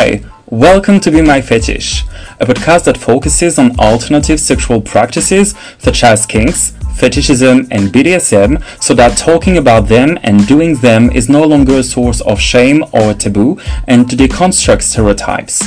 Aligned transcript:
Hi, 0.00 0.22
welcome 0.46 1.00
to 1.00 1.10
Be 1.10 1.22
My 1.22 1.40
Fetish, 1.40 2.04
a 2.38 2.46
podcast 2.46 2.84
that 2.84 2.96
focuses 2.96 3.58
on 3.58 3.76
alternative 3.80 4.38
sexual 4.38 4.80
practices 4.80 5.56
such 5.78 6.04
as 6.04 6.24
kinks, 6.24 6.70
fetishism, 6.94 7.66
and 7.72 7.88
BDSM 7.88 8.62
so 8.80 8.94
that 8.94 9.18
talking 9.18 9.56
about 9.56 9.88
them 9.88 10.16
and 10.22 10.46
doing 10.46 10.76
them 10.76 11.10
is 11.10 11.28
no 11.28 11.42
longer 11.42 11.78
a 11.78 11.82
source 11.82 12.20
of 12.20 12.38
shame 12.38 12.84
or 12.92 13.12
taboo 13.12 13.58
and 13.88 14.08
to 14.08 14.14
deconstruct 14.14 14.82
stereotypes. 14.82 15.64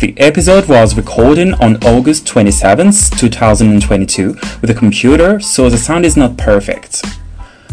The 0.00 0.14
episode 0.18 0.68
was 0.68 0.96
recorded 0.96 1.54
on 1.54 1.82
August 1.84 2.26
27th, 2.28 3.18
2022 3.18 4.34
with 4.60 4.70
a 4.70 4.74
computer, 4.74 5.40
so 5.40 5.68
the 5.68 5.78
sound 5.78 6.06
is 6.06 6.16
not 6.16 6.36
perfect. 6.36 7.04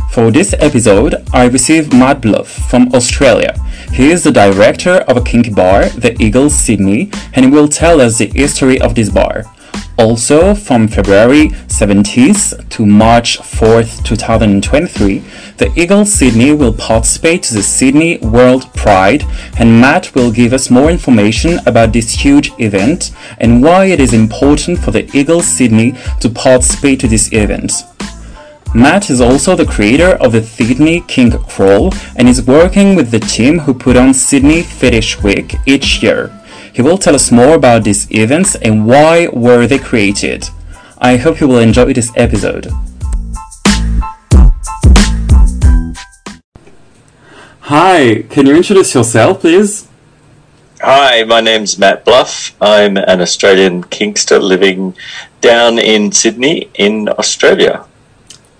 For 0.09 0.31
this 0.31 0.55
episode, 0.57 1.13
I 1.31 1.45
received 1.45 1.93
Matt 1.93 2.21
Bluff 2.21 2.47
from 2.47 2.91
Australia. 2.95 3.53
He 3.95 4.11
is 4.11 4.25
the 4.25 4.31
director 4.31 5.05
of 5.07 5.15
a 5.15 5.21
kinky 5.21 5.51
bar, 5.51 5.85
the 5.85 6.21
Eagle 6.21 6.49
Sydney, 6.49 7.09
and 7.33 7.45
he 7.45 7.49
will 7.49 7.69
tell 7.69 8.01
us 8.01 8.17
the 8.17 8.25
history 8.25 8.77
of 8.81 8.93
this 8.93 9.09
bar. 9.09 9.45
Also, 9.97 10.53
from 10.53 10.89
February 10.89 11.47
17th 11.69 12.67
to 12.71 12.85
March 12.85 13.39
4th, 13.39 14.03
2023, 14.03 15.23
the 15.59 15.71
Eagle 15.79 16.03
Sydney 16.03 16.51
will 16.51 16.73
participate 16.73 17.43
to 17.43 17.53
the 17.53 17.63
Sydney 17.63 18.17
World 18.17 18.65
Pride, 18.73 19.23
and 19.57 19.79
Matt 19.79 20.13
will 20.13 20.29
give 20.29 20.51
us 20.51 20.69
more 20.69 20.91
information 20.91 21.59
about 21.65 21.93
this 21.93 22.11
huge 22.11 22.51
event 22.59 23.15
and 23.37 23.63
why 23.63 23.85
it 23.85 24.01
is 24.01 24.11
important 24.11 24.77
for 24.77 24.91
the 24.91 25.09
Eagle 25.17 25.41
Sydney 25.41 25.93
to 26.19 26.27
participate 26.27 26.99
to 26.99 27.07
this 27.07 27.31
event. 27.31 27.71
Matt 28.75 29.09
is 29.09 29.21
also 29.21 29.55
the 29.55 29.65
creator 29.65 30.17
of 30.19 30.33
the 30.33 30.43
Sydney 30.43 30.99
Kink 31.07 31.33
Crawl 31.47 31.93
and 32.17 32.27
is 32.27 32.45
working 32.45 32.93
with 32.93 33.09
the 33.09 33.21
team 33.21 33.59
who 33.59 33.73
put 33.73 33.95
on 33.95 34.13
Sydney 34.13 34.63
Fetish 34.63 35.23
Week 35.23 35.55
each 35.65 36.03
year. 36.03 36.37
He 36.73 36.81
will 36.81 36.97
tell 36.97 37.15
us 37.15 37.31
more 37.31 37.55
about 37.55 37.85
these 37.85 38.11
events 38.11 38.55
and 38.55 38.85
why 38.85 39.29
were 39.31 39.65
they 39.65 39.79
created. 39.79 40.49
I 40.97 41.15
hope 41.15 41.39
you 41.39 41.47
will 41.47 41.59
enjoy 41.59 41.93
this 41.93 42.11
episode. 42.17 42.67
Hi, 47.61 48.25
can 48.29 48.45
you 48.45 48.57
introduce 48.57 48.93
yourself, 48.93 49.39
please? 49.39 49.87
Hi, 50.81 51.23
my 51.23 51.39
name's 51.39 51.79
Matt 51.79 52.03
Bluff. 52.03 52.53
I'm 52.59 52.97
an 52.97 53.21
Australian 53.21 53.85
kinkster 53.85 54.41
living 54.41 54.97
down 55.39 55.79
in 55.79 56.11
Sydney, 56.11 56.69
in 56.73 57.07
Australia. 57.07 57.85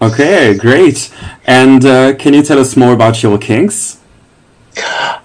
Okay, 0.05 0.55
great. 0.55 1.11
And 1.47 1.83
uh, 1.83 2.13
can 2.13 2.35
you 2.35 2.43
tell 2.43 2.59
us 2.59 2.77
more 2.77 2.93
about 2.93 3.23
your 3.23 3.39
kinks? 3.39 3.99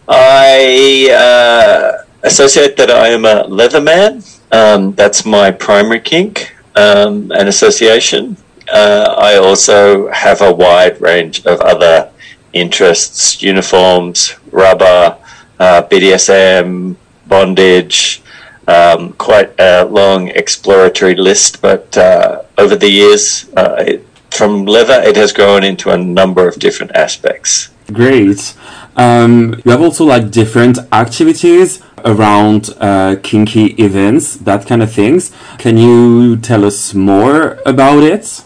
I 0.08 1.10
uh, 1.12 2.04
associate 2.22 2.78
that 2.78 2.90
I 2.90 3.08
am 3.08 3.26
a 3.26 3.44
leather 3.44 3.82
man. 3.82 4.22
Um, 4.50 4.94
that's 4.94 5.26
my 5.26 5.50
primary 5.50 6.00
kink 6.00 6.56
um, 6.76 7.30
and 7.30 7.46
association. 7.46 8.38
Uh, 8.72 9.16
I 9.18 9.36
also 9.36 10.10
have 10.12 10.40
a 10.40 10.50
wide 10.50 10.98
range 10.98 11.44
of 11.44 11.60
other 11.60 12.10
interests, 12.54 13.42
uniforms, 13.42 14.34
rubber, 14.50 15.18
uh, 15.58 15.82
BDSM, 15.90 16.96
bondage, 17.26 18.22
um, 18.66 19.12
quite 19.14 19.52
a 19.58 19.84
long 19.84 20.28
exploratory 20.28 21.16
list, 21.16 21.60
but 21.60 21.94
uh, 21.98 22.42
over 22.56 22.76
the 22.76 22.88
years, 22.88 23.50
uh, 23.58 23.84
it, 23.86 24.06
from 24.40 24.64
leather, 24.64 24.98
it 25.10 25.16
has 25.16 25.34
grown 25.34 25.62
into 25.62 25.90
a 25.90 25.98
number 25.98 26.48
of 26.48 26.58
different 26.58 26.92
aspects. 26.92 27.68
Great. 27.92 28.56
Um, 28.96 29.60
you 29.62 29.70
have 29.70 29.82
also 29.82 30.06
like 30.06 30.30
different 30.30 30.78
activities 30.92 31.82
around 32.06 32.70
uh, 32.80 33.16
kinky 33.22 33.66
events, 33.88 34.38
that 34.48 34.66
kind 34.66 34.82
of 34.82 34.90
things. 34.90 35.30
Can 35.58 35.76
you 35.76 36.38
tell 36.38 36.64
us 36.64 36.94
more 36.94 37.58
about 37.66 38.02
it? 38.02 38.42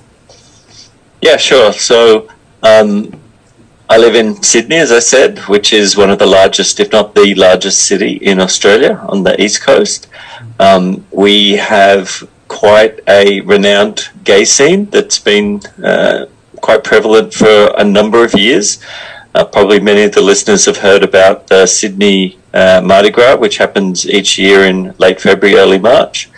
Yeah, 1.23 1.37
sure. 1.37 1.73
So, 1.73 2.29
um, 2.65 3.15
I 3.89 3.97
live 3.97 4.17
in 4.17 4.43
Sydney, 4.43 4.79
as 4.79 4.91
I 4.91 4.99
said, 4.99 5.39
which 5.47 5.73
is 5.73 5.97
one 5.97 6.11
of 6.11 6.19
the 6.19 6.27
largest, 6.27 6.81
if 6.81 6.91
not 6.91 7.15
the 7.15 7.37
largest 7.37 7.79
city 7.91 8.15
in 8.31 8.41
Australia 8.41 8.95
on 9.09 9.23
the 9.23 9.41
east 9.41 9.63
coast. 9.63 10.09
Um, 10.59 11.07
we 11.13 11.53
have 11.53 12.29
quite 12.55 13.01
a 13.09 13.41
renowned 13.41 14.09
gay 14.23 14.45
scene 14.45 14.87
that's 14.91 15.19
been 15.19 15.61
uh, 15.83 16.27
quite 16.61 16.85
prevalent 16.85 17.35
for 17.35 17.75
a 17.77 17.85
number 17.85 18.25
of 18.25 18.33
years. 18.35 18.79
Uh, 19.35 19.45
probably 19.45 19.81
many 19.81 20.05
of 20.05 20.13
the 20.13 20.23
listeners 20.23 20.65
have 20.65 20.77
heard 20.77 21.03
about 21.03 21.49
the 21.49 21.67
Sydney 21.67 22.39
uh, 22.55 22.81
Mardi 22.85 23.11
Gras, 23.11 23.37
which 23.37 23.57
happens 23.59 24.09
each 24.09 24.39
year 24.39 24.65
in 24.67 24.95
late 24.99 25.21
February, 25.21 25.59
early 25.59 25.81
March. 25.81 26.31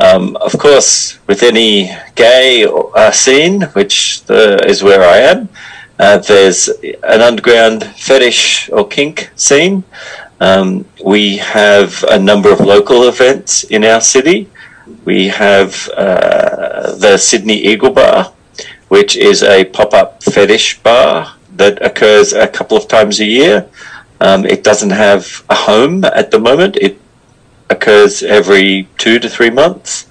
Um, 0.00 0.34
of 0.36 0.58
course, 0.58 1.20
with 1.28 1.44
any 1.44 1.94
gay 2.16 2.66
uh, 2.68 3.12
scene, 3.12 3.62
which 3.78 4.24
the, 4.24 4.58
is 4.66 4.82
where 4.82 5.02
I 5.02 5.18
am, 5.18 5.48
uh, 6.00 6.18
there's 6.18 6.68
an 7.04 7.20
underground 7.20 7.84
fetish 7.84 8.68
or 8.70 8.88
kink 8.88 9.30
scene. 9.36 9.84
Um, 10.40 10.84
we 11.04 11.36
have 11.36 12.04
a 12.10 12.18
number 12.18 12.50
of 12.52 12.58
local 12.58 13.06
events 13.06 13.62
in 13.62 13.84
our 13.84 14.00
city. 14.00 14.48
We 15.04 15.28
have 15.28 15.88
uh, 15.96 16.94
the 16.96 17.16
Sydney 17.18 17.56
Eagle 17.56 17.90
Bar, 17.90 18.32
which 18.88 19.16
is 19.16 19.42
a 19.42 19.64
pop 19.64 19.94
up 19.94 20.22
fetish 20.22 20.80
bar 20.82 21.34
that 21.56 21.82
occurs 21.82 22.32
a 22.32 22.48
couple 22.48 22.76
of 22.76 22.88
times 22.88 23.20
a 23.20 23.24
year. 23.24 23.68
Um, 24.20 24.44
it 24.44 24.62
doesn't 24.62 24.90
have 24.90 25.44
a 25.50 25.54
home 25.54 26.04
at 26.04 26.30
the 26.30 26.38
moment, 26.38 26.76
it 26.76 26.98
occurs 27.70 28.22
every 28.22 28.88
two 28.98 29.18
to 29.18 29.28
three 29.28 29.50
months. 29.50 30.06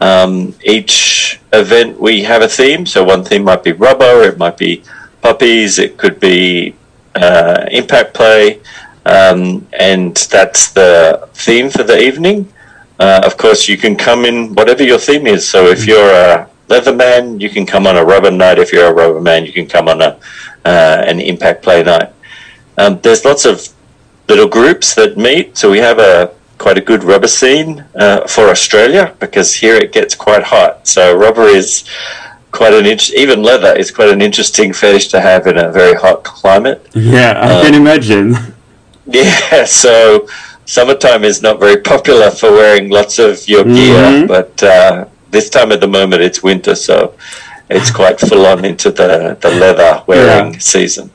Um, 0.00 0.54
each 0.64 1.40
event 1.52 2.00
we 2.00 2.22
have 2.22 2.42
a 2.42 2.48
theme, 2.48 2.86
so 2.86 3.04
one 3.04 3.24
theme 3.24 3.44
might 3.44 3.62
be 3.62 3.72
rubber, 3.72 4.22
it 4.22 4.38
might 4.38 4.56
be 4.56 4.82
puppies, 5.20 5.78
it 5.78 5.96
could 5.96 6.18
be 6.18 6.74
uh, 7.14 7.66
impact 7.70 8.14
play, 8.14 8.60
um, 9.04 9.66
and 9.78 10.16
that's 10.16 10.72
the 10.72 11.28
theme 11.34 11.70
for 11.70 11.82
the 11.82 12.00
evening. 12.00 12.52
Uh, 13.02 13.20
of 13.24 13.36
course, 13.36 13.68
you 13.68 13.76
can 13.76 13.96
come 13.96 14.24
in 14.24 14.54
whatever 14.54 14.84
your 14.84 14.98
theme 14.98 15.26
is. 15.26 15.42
So 15.48 15.66
if 15.66 15.86
you're 15.88 16.12
a 16.12 16.48
leather 16.68 16.94
man, 16.94 17.40
you 17.40 17.50
can 17.50 17.66
come 17.66 17.84
on 17.88 17.96
a 17.96 18.04
rubber 18.04 18.30
night. 18.30 18.60
If 18.60 18.72
you're 18.72 18.90
a 18.92 18.94
rubber 18.94 19.20
man, 19.20 19.44
you 19.44 19.52
can 19.52 19.66
come 19.66 19.88
on 19.88 20.00
a 20.00 20.10
uh, 20.64 21.02
an 21.10 21.18
impact 21.18 21.64
play 21.64 21.82
night. 21.82 22.10
Um, 22.78 23.00
there's 23.02 23.24
lots 23.24 23.44
of 23.44 23.56
little 24.28 24.46
groups 24.46 24.94
that 24.94 25.18
meet. 25.18 25.58
So 25.58 25.68
we 25.68 25.78
have 25.78 25.98
a 25.98 26.32
quite 26.58 26.78
a 26.78 26.80
good 26.80 27.02
rubber 27.02 27.26
scene 27.26 27.84
uh, 27.96 28.24
for 28.28 28.44
Australia 28.50 29.16
because 29.18 29.52
here 29.52 29.74
it 29.74 29.90
gets 29.90 30.14
quite 30.14 30.44
hot. 30.44 30.86
So 30.86 31.16
rubber 31.16 31.48
is 31.60 31.82
quite 32.52 32.72
an 32.72 32.86
int- 32.86 33.14
even 33.14 33.42
leather 33.42 33.74
is 33.74 33.90
quite 33.90 34.10
an 34.10 34.22
interesting 34.22 34.72
fetish 34.72 35.08
to 35.08 35.20
have 35.20 35.48
in 35.48 35.58
a 35.58 35.72
very 35.72 35.96
hot 35.96 36.22
climate. 36.22 36.86
Yeah, 36.94 37.32
I 37.32 37.54
um, 37.54 37.64
can 37.64 37.74
imagine. 37.74 38.36
Yeah, 39.04 39.64
so 39.64 40.28
summertime 40.66 41.24
is 41.24 41.42
not 41.42 41.60
very 41.60 41.80
popular 41.92 42.30
for 42.30 42.50
wearing 42.50 42.90
lots 42.90 43.18
of 43.18 43.46
your 43.48 43.64
gear, 43.64 43.94
mm-hmm. 43.94 44.26
but 44.26 44.62
uh, 44.62 45.06
this 45.30 45.50
time 45.50 45.72
at 45.72 45.80
the 45.80 45.88
moment 45.88 46.22
it's 46.22 46.42
winter, 46.42 46.74
so 46.74 47.14
it's 47.70 47.90
quite 47.90 48.20
full 48.20 48.46
on 48.46 48.64
into 48.64 48.90
the, 48.90 49.36
the 49.40 49.50
leather 49.50 50.02
wearing 50.06 50.52
yeah. 50.52 50.58
season. 50.58 51.10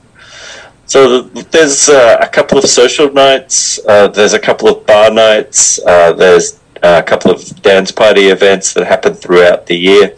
So 0.85 1.21
there's 1.21 1.89
uh, 1.89 2.17
a 2.21 2.27
couple 2.27 2.57
of 2.57 2.65
social 2.65 3.11
nights, 3.11 3.79
uh, 3.87 4.07
there's 4.07 4.33
a 4.33 4.39
couple 4.39 4.69
of 4.69 4.85
bar 4.85 5.11
nights, 5.11 5.79
uh, 5.85 6.13
there's 6.13 6.59
a 6.81 7.03
couple 7.03 7.29
of 7.31 7.61
dance 7.61 7.91
party 7.91 8.27
events 8.27 8.73
that 8.73 8.87
happen 8.87 9.13
throughout 9.13 9.65
the 9.65 9.75
year. 9.75 10.15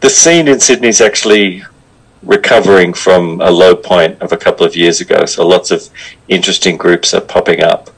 The 0.00 0.08
scene 0.08 0.48
in 0.48 0.58
Sydney 0.58 0.88
is 0.88 1.02
actually 1.02 1.64
recovering 2.22 2.94
from 2.94 3.40
a 3.42 3.50
low 3.50 3.74
point 3.76 4.20
of 4.22 4.32
a 4.32 4.36
couple 4.36 4.66
of 4.66 4.74
years 4.74 5.00
ago, 5.00 5.26
so 5.26 5.46
lots 5.46 5.70
of 5.70 5.88
interesting 6.28 6.76
groups 6.76 7.12
are 7.12 7.20
popping 7.20 7.62
up. 7.62 7.90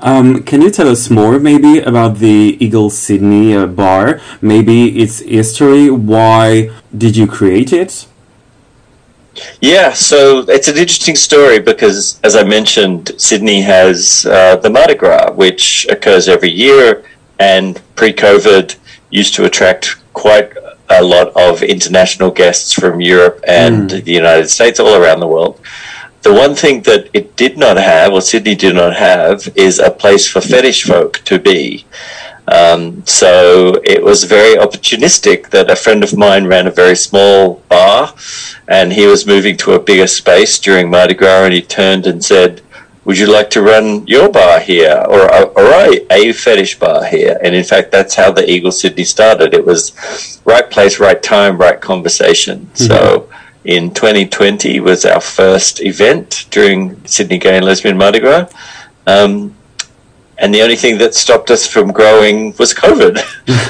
Um, 0.00 0.42
can 0.42 0.62
you 0.62 0.70
tell 0.70 0.88
us 0.88 1.10
more, 1.10 1.38
maybe, 1.38 1.80
about 1.80 2.18
the 2.18 2.56
Eagle 2.60 2.90
Sydney 2.90 3.54
uh, 3.54 3.66
bar? 3.66 4.20
Maybe 4.40 5.00
its 5.00 5.20
history. 5.20 5.90
Why 5.90 6.70
did 6.96 7.16
you 7.16 7.26
create 7.26 7.72
it? 7.72 8.06
Yeah, 9.60 9.92
so 9.92 10.40
it's 10.48 10.68
an 10.68 10.76
interesting 10.76 11.16
story 11.16 11.58
because, 11.58 12.20
as 12.22 12.36
I 12.36 12.44
mentioned, 12.44 13.12
Sydney 13.18 13.60
has 13.62 14.26
uh, 14.26 14.56
the 14.56 14.70
Mardi 14.70 14.94
Gras, 14.94 15.32
which 15.32 15.86
occurs 15.90 16.28
every 16.28 16.50
year, 16.50 17.04
and 17.38 17.80
pre-COVID 17.96 18.76
used 19.10 19.34
to 19.34 19.44
attract 19.44 19.96
quite 20.14 20.52
a 20.88 21.02
lot 21.02 21.28
of 21.36 21.62
international 21.62 22.30
guests 22.30 22.72
from 22.72 23.00
Europe 23.00 23.42
and 23.46 23.90
mm. 23.90 24.04
the 24.04 24.12
United 24.12 24.48
States, 24.48 24.80
all 24.80 24.94
around 24.94 25.20
the 25.20 25.26
world. 25.26 25.60
The 26.26 26.32
one 26.32 26.56
thing 26.56 26.82
that 26.82 27.08
it 27.12 27.36
did 27.36 27.56
not 27.56 27.76
have, 27.76 28.12
or 28.12 28.20
Sydney 28.20 28.56
did 28.56 28.74
not 28.74 28.96
have, 28.96 29.48
is 29.54 29.78
a 29.78 29.92
place 29.92 30.26
for 30.26 30.40
fetish 30.40 30.82
folk 30.82 31.18
to 31.18 31.38
be. 31.38 31.86
Um, 32.48 33.06
so 33.06 33.80
it 33.84 34.02
was 34.02 34.24
very 34.24 34.56
opportunistic 34.56 35.50
that 35.50 35.70
a 35.70 35.76
friend 35.76 36.02
of 36.02 36.16
mine 36.16 36.46
ran 36.46 36.66
a 36.66 36.72
very 36.72 36.96
small 36.96 37.62
bar 37.68 38.12
and 38.66 38.92
he 38.92 39.06
was 39.06 39.24
moving 39.24 39.56
to 39.58 39.74
a 39.74 39.78
bigger 39.78 40.08
space 40.08 40.58
during 40.58 40.90
Mardi 40.90 41.14
Gras 41.14 41.44
and 41.44 41.54
he 41.54 41.62
turned 41.62 42.08
and 42.08 42.24
said, 42.24 42.60
would 43.04 43.16
you 43.16 43.28
like 43.28 43.48
to 43.50 43.62
run 43.62 44.04
your 44.08 44.28
bar 44.28 44.58
here 44.58 45.04
or, 45.08 45.32
or 45.56 45.64
a, 45.64 46.06
a 46.10 46.32
fetish 46.32 46.80
bar 46.80 47.04
here? 47.04 47.38
And 47.40 47.54
in 47.54 47.62
fact, 47.62 47.92
that's 47.92 48.16
how 48.16 48.32
the 48.32 48.50
Eagle 48.50 48.72
Sydney 48.72 49.04
started. 49.04 49.54
It 49.54 49.64
was 49.64 50.40
right 50.44 50.68
place, 50.68 50.98
right 50.98 51.22
time, 51.22 51.56
right 51.56 51.80
conversation. 51.80 52.68
Mm-hmm. 52.74 52.84
So 52.84 53.28
in 53.66 53.92
2020 53.92 54.78
was 54.80 55.04
our 55.04 55.20
first 55.20 55.80
event 55.80 56.46
during 56.50 57.04
Sydney 57.04 57.38
Gay 57.38 57.56
and 57.56 57.66
Lesbian 57.66 57.98
Mardi 57.98 58.20
Gras. 58.20 58.48
Um, 59.06 59.56
and 60.38 60.54
the 60.54 60.62
only 60.62 60.76
thing 60.76 60.98
that 60.98 61.14
stopped 61.14 61.50
us 61.50 61.66
from 61.66 61.92
growing 61.92 62.54
was 62.58 62.72
COVID. 62.72 63.18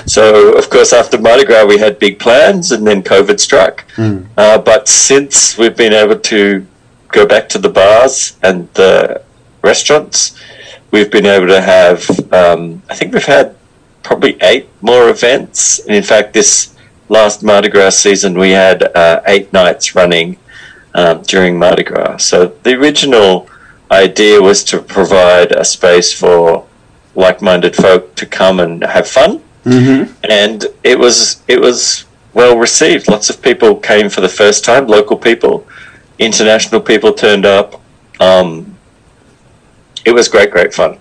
so, 0.08 0.56
of 0.56 0.68
course, 0.68 0.92
after 0.92 1.18
Mardi 1.18 1.44
Gras, 1.44 1.64
we 1.64 1.78
had 1.78 1.98
big 1.98 2.18
plans, 2.18 2.72
and 2.72 2.86
then 2.86 3.02
COVID 3.02 3.40
struck. 3.40 3.86
Mm. 3.92 4.26
Uh, 4.36 4.58
but 4.58 4.88
since 4.88 5.56
we've 5.56 5.76
been 5.76 5.94
able 5.94 6.18
to 6.18 6.66
go 7.08 7.24
back 7.24 7.48
to 7.50 7.58
the 7.58 7.68
bars 7.68 8.36
and 8.42 8.68
the 8.74 9.22
restaurants, 9.62 10.38
we've 10.90 11.10
been 11.10 11.26
able 11.26 11.46
to 11.46 11.60
have, 11.60 12.08
um, 12.32 12.82
I 12.90 12.94
think 12.94 13.14
we've 13.14 13.24
had 13.24 13.56
probably 14.02 14.36
eight 14.42 14.68
more 14.82 15.08
events. 15.08 15.78
And 15.86 15.94
in 15.94 16.02
fact, 16.02 16.34
this 16.34 16.75
last 17.08 17.42
Mardi 17.42 17.68
Gras 17.68 17.96
season, 17.96 18.38
we 18.38 18.50
had 18.50 18.82
uh, 18.96 19.20
eight 19.26 19.52
nights 19.52 19.94
running 19.94 20.36
um, 20.94 21.22
during 21.22 21.58
Mardi 21.58 21.84
Gras. 21.84 22.18
So 22.18 22.46
the 22.62 22.74
original 22.74 23.48
idea 23.90 24.40
was 24.40 24.64
to 24.64 24.80
provide 24.80 25.52
a 25.52 25.64
space 25.64 26.12
for 26.12 26.66
like-minded 27.14 27.74
folk 27.76 28.14
to 28.16 28.26
come 28.26 28.60
and 28.60 28.82
have 28.82 29.08
fun, 29.08 29.40
mm-hmm. 29.64 30.12
and 30.28 30.66
it 30.84 30.98
was 30.98 31.42
it 31.48 31.60
was 31.60 32.04
well 32.34 32.58
received. 32.58 33.08
Lots 33.08 33.30
of 33.30 33.40
people 33.40 33.76
came 33.76 34.10
for 34.10 34.20
the 34.20 34.28
first 34.28 34.64
time, 34.64 34.86
local 34.86 35.16
people, 35.16 35.66
international 36.18 36.80
people 36.80 37.12
turned 37.12 37.46
up. 37.46 37.80
Um, 38.20 38.76
it 40.04 40.12
was 40.12 40.28
great, 40.28 40.50
great 40.50 40.74
fun. 40.74 40.98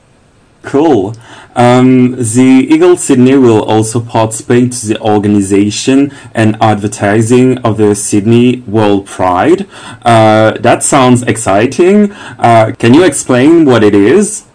Cool. 0.62 1.14
Um, 1.56 2.12
the 2.12 2.68
Eagle 2.70 2.98
Sydney 2.98 3.36
will 3.36 3.64
also 3.64 4.02
participate 4.02 4.84
in 4.84 4.90
the 4.90 5.00
organization 5.00 6.12
and 6.34 6.58
advertising 6.62 7.58
of 7.60 7.78
the 7.78 7.96
Sydney 7.96 8.58
World 8.68 9.06
Pride. 9.06 9.66
Uh, 10.04 10.52
that 10.60 10.84
sounds 10.84 11.24
exciting. 11.24 12.12
Uh, 12.12 12.74
can 12.78 12.94
you 12.94 13.04
explain 13.06 13.66
what 13.66 13.84
it 13.84 13.96
is? 13.96 14.46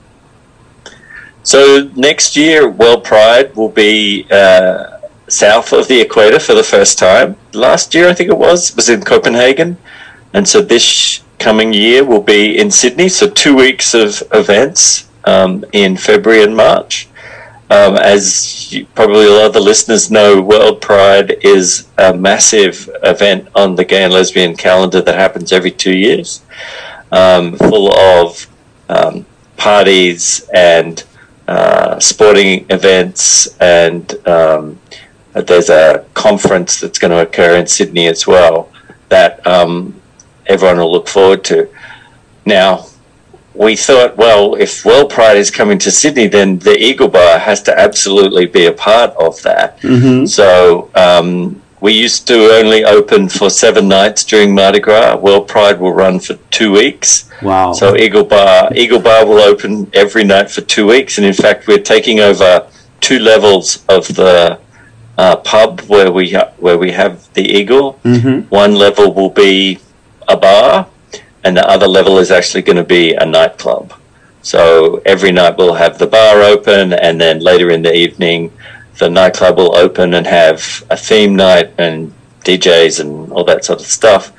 So 1.43 1.91
next 1.97 2.37
year, 2.37 2.69
World 2.69 3.05
Pride 3.05 3.57
will 3.57 3.71
be 3.71 4.27
uh, 4.31 4.99
south 5.29 5.73
of 5.73 5.89
the 5.89 6.01
equator 6.01 6.39
for 6.39 6.55
the 6.55 6.63
first 6.63 6.99
time. 6.99 7.37
Last 7.55 7.95
year, 7.95 8.09
I 8.09 8.15
think 8.15 8.29
it 8.29 8.37
was, 8.37 8.77
was 8.77 8.91
in 8.91 9.03
Copenhagen, 9.03 9.79
and 10.35 10.47
so 10.47 10.61
this 10.61 11.23
coming 11.39 11.73
year 11.73 12.05
will 12.05 12.23
be 12.23 12.59
in 12.59 12.71
Sydney. 12.71 13.09
So 13.09 13.29
two 13.29 13.57
weeks 13.57 13.95
of 13.95 14.23
events 14.33 15.10
um, 15.31 15.65
in 15.73 15.97
February 15.97 16.43
and 16.43 16.57
March. 16.57 17.09
Um, 17.71 17.97
as 17.97 18.73
you, 18.73 18.85
probably 18.87 19.27
a 19.27 19.31
lot 19.31 19.47
of 19.47 19.53
the 19.53 19.61
listeners 19.61 20.11
know, 20.11 20.41
World 20.41 20.81
Pride 20.81 21.37
is 21.43 21.89
a 21.99 22.13
massive 22.13 22.91
event 23.05 23.49
on 23.55 23.77
the 23.77 23.85
gay 23.85 24.03
and 24.03 24.13
lesbian 24.13 24.57
calendar 24.57 25.01
that 25.01 25.15
happens 25.15 25.53
every 25.53 25.71
two 25.71 25.97
years, 25.97 26.43
um, 27.13 27.57
full 27.57 27.95
of 27.95 28.47
um, 28.89 29.25
parties 29.57 30.49
and 30.53 31.05
uh, 31.47 32.01
sporting 32.01 32.67
events, 32.71 33.57
and 33.61 34.27
um, 34.27 34.81
there's 35.33 35.71
a 35.71 36.05
conference 36.15 36.81
that's 36.81 36.99
going 36.99 37.13
to 37.13 37.23
occur 37.23 37.57
in 37.57 37.69
Sydney 37.69 38.09
as 38.09 38.27
well 38.27 38.69
that 39.11 39.47
um, 39.47 40.01
everyone 40.47 40.79
will 40.79 40.91
look 40.91 41.09
forward 41.09 41.45
to. 41.45 41.69
Now, 42.45 42.90
we 43.55 43.77
thought, 43.77 44.17
well, 44.17 44.55
if 44.55 44.85
World 44.85 45.11
Pride 45.11 45.37
is 45.37 45.51
coming 45.51 45.79
to 45.79 45.91
Sydney, 45.91 46.29
then 46.29 46.59
the 46.59 46.79
Eagle 46.79 47.09
Bar 47.09 47.39
has 47.39 47.63
to 47.65 47.79
absolutely 47.79 48.47
be 48.47 48.67
a 48.67 48.73
part 48.73 49.11
of 49.17 49.41
that. 49.43 49.79
Mm-hmm. 49.81 50.27
So 50.27 50.91
um, 50.95 51.61
we 51.81 51.93
used 51.93 52.27
to 52.29 52.35
only 52.35 52.85
open 52.85 53.29
for 53.29 53.51
seven 53.51 53.89
nights 53.89 54.23
during 54.25 54.55
Mardi 54.55 54.81
Gras. 54.81 55.17
World 55.17 55.49
Pride 55.49 55.81
will 55.81 55.93
run 55.93 56.21
for 56.21 56.35
two 56.51 56.73
weeks. 56.73 57.31
Wow! 57.43 57.73
So 57.73 57.97
Eagle 57.97 58.25
Bar, 58.25 58.71
Eagle 58.75 59.01
Bar 59.01 59.27
will 59.27 59.41
open 59.41 59.91
every 59.95 60.25
night 60.25 60.51
for 60.51 60.61
two 60.61 60.87
weeks, 60.87 61.19
and 61.19 61.27
in 61.27 61.33
fact, 61.33 61.67
we're 61.67 61.79
taking 61.79 62.21
over 62.21 62.69
two 63.01 63.19
levels 63.19 63.85
of 63.89 64.07
the 64.09 64.61
uh, 65.17 65.37
pub 65.37 65.81
where 65.83 66.13
we 66.13 66.31
ha- 66.31 66.53
where 66.59 66.79
we 66.79 66.93
have 66.93 67.33
the 67.33 67.43
Eagle. 67.43 67.99
Mm-hmm. 68.05 68.49
One 68.49 68.75
level 68.75 69.13
will 69.15 69.31
be 69.31 69.81
a 70.29 70.37
bar 70.37 70.87
and 71.45 71.57
the 71.57 71.67
other 71.69 71.87
level 71.87 72.19
is 72.19 72.31
actually 72.31 72.63
going 72.63 72.77
to 72.77 72.85
be 72.85 73.15
a 73.15 73.25
nightclub. 73.25 73.95
So 74.43 75.03
every 75.05 75.33
night 75.33 75.57
we'll 75.57 75.75
have 75.75 75.99
the 75.99 76.07
bar 76.07 76.43
open, 76.43 76.93
and 76.93 77.21
then 77.21 77.41
later 77.41 77.71
in 77.71 77.83
the 77.83 77.95
evening, 77.95 78.53
the 78.99 79.11
nightclub 79.11 79.57
will 79.57 79.77
open 79.77 80.15
and 80.15 80.27
have 80.27 80.85
a 80.91 80.97
theme 80.97 81.37
night 81.37 81.73
and 81.79 82.13
DJs 82.45 83.01
and 83.01 83.33
all 83.33 83.45
that 83.45 83.65
sort 83.65 83.81
of 83.81 83.87
stuff. 83.87 84.33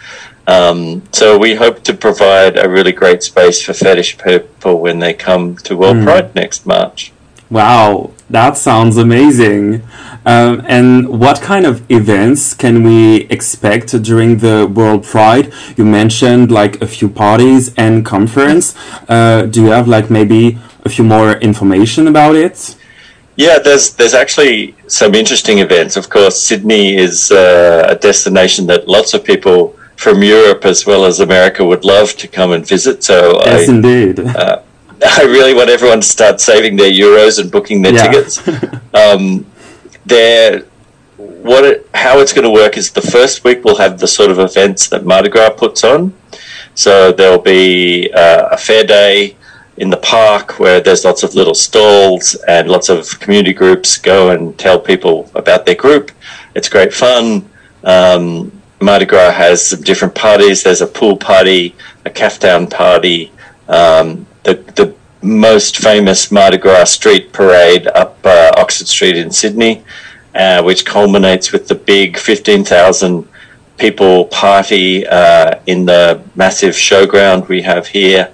Um, 0.47 1.03
so 1.11 1.37
we 1.37 1.55
hope 1.55 1.83
to 1.83 1.93
provide 1.93 2.57
a 2.57 2.67
really 2.67 2.91
great 2.91 3.23
space 3.23 3.61
for 3.61 3.73
fetish 3.73 4.17
people 4.17 4.79
when 4.79 4.99
they 4.99 5.13
come 5.13 5.55
to 5.57 5.77
World 5.77 5.97
mm. 5.97 6.03
Pride 6.03 6.35
next 6.35 6.65
March. 6.65 7.11
Wow, 7.51 8.11
that 8.29 8.55
sounds 8.55 8.95
amazing. 8.95 9.83
Um, 10.25 10.63
and 10.65 11.19
what 11.19 11.41
kind 11.41 11.65
of 11.65 11.83
events 11.91 12.53
can 12.53 12.83
we 12.83 13.23
expect 13.23 14.01
during 14.01 14.37
the 14.37 14.67
World 14.67 15.03
Pride? 15.03 15.51
You 15.75 15.83
mentioned 15.83 16.49
like 16.49 16.81
a 16.81 16.87
few 16.87 17.09
parties 17.09 17.73
and 17.75 18.05
conference. 18.05 18.73
Uh, 19.09 19.47
do 19.47 19.63
you 19.63 19.71
have 19.71 19.89
like 19.89 20.09
maybe 20.09 20.59
a 20.85 20.89
few 20.89 21.03
more 21.03 21.33
information 21.39 22.07
about 22.07 22.35
it? 22.35 22.77
Yeah, 23.35 23.59
there's 23.59 23.95
there's 23.95 24.13
actually 24.13 24.75
some 24.87 25.13
interesting 25.13 25.59
events. 25.59 25.97
Of 25.97 26.09
course, 26.09 26.41
Sydney 26.41 26.95
is 26.95 27.31
uh, 27.31 27.87
a 27.89 27.95
destination 27.95 28.65
that 28.67 28.87
lots 28.87 29.13
of 29.13 29.25
people 29.25 29.75
from 29.97 30.23
Europe 30.23 30.63
as 30.63 30.85
well 30.85 31.03
as 31.03 31.19
America 31.19 31.65
would 31.65 31.83
love 31.83 32.15
to 32.17 32.27
come 32.27 32.53
and 32.53 32.65
visit. 32.65 33.03
So 33.03 33.41
yes, 33.45 33.67
I, 33.67 33.73
indeed. 33.73 34.19
Uh, 34.19 34.61
I 35.05 35.23
really 35.23 35.53
want 35.53 35.69
everyone 35.69 36.01
to 36.01 36.07
start 36.07 36.39
saving 36.39 36.75
their 36.75 36.91
euros 36.91 37.39
and 37.39 37.51
booking 37.51 37.81
their 37.81 37.93
yeah. 37.93 38.07
tickets. 38.07 38.41
Um, 38.93 39.45
there, 40.05 40.63
what 41.15 41.63
it, 41.63 41.89
how 41.93 42.19
it's 42.19 42.33
going 42.33 42.43
to 42.43 42.51
work 42.51 42.75
is 42.75 42.91
the 42.91 43.01
first 43.01 43.45
week 43.45 43.63
we'll 43.63 43.77
have 43.77 43.99
the 43.99 44.07
sort 44.07 44.29
of 44.29 44.39
events 44.39 44.89
that 44.89 45.05
Mardi 45.05 45.29
Gras 45.29 45.51
puts 45.51 45.85
on. 45.85 46.13
So 46.75 47.13
there'll 47.13 47.39
be 47.39 48.11
uh, 48.13 48.49
a 48.51 48.57
fair 48.57 48.83
day 48.83 49.37
in 49.77 49.89
the 49.89 49.97
park 49.97 50.59
where 50.59 50.81
there's 50.81 51.05
lots 51.05 51.23
of 51.23 51.33
little 51.33 51.55
stalls 51.55 52.35
and 52.49 52.67
lots 52.67 52.89
of 52.89 53.17
community 53.21 53.53
groups 53.53 53.97
go 53.97 54.31
and 54.31 54.59
tell 54.59 54.77
people 54.77 55.31
about 55.33 55.65
their 55.65 55.75
group. 55.75 56.11
It's 56.53 56.67
great 56.67 56.93
fun. 56.93 57.49
Um, 57.85 58.51
Mardi 58.81 59.05
Gras 59.05 59.31
has 59.31 59.65
some 59.65 59.81
different 59.81 60.13
parties. 60.15 60.63
There's 60.63 60.81
a 60.81 60.87
pool 60.87 61.15
party, 61.15 61.75
a 62.03 62.09
caftan 62.09 62.67
party, 62.67 63.31
um, 63.69 64.27
the 64.43 64.55
the 64.75 64.93
most 65.21 65.77
famous 65.77 66.31
Mardi 66.31 66.57
Gras 66.57 66.85
street 66.85 67.31
parade 67.31 67.87
up 67.87 68.17
uh, 68.23 68.51
Oxford 68.57 68.87
Street 68.87 69.15
in 69.15 69.31
Sydney, 69.31 69.83
uh, 70.35 70.63
which 70.63 70.85
culminates 70.85 71.51
with 71.51 71.67
the 71.67 71.75
big 71.75 72.17
fifteen 72.17 72.63
thousand 72.63 73.27
people 73.77 74.25
party 74.25 75.07
uh, 75.07 75.59
in 75.65 75.85
the 75.85 76.21
massive 76.35 76.75
showground 76.75 77.47
we 77.47 77.61
have 77.61 77.87
here. 77.87 78.31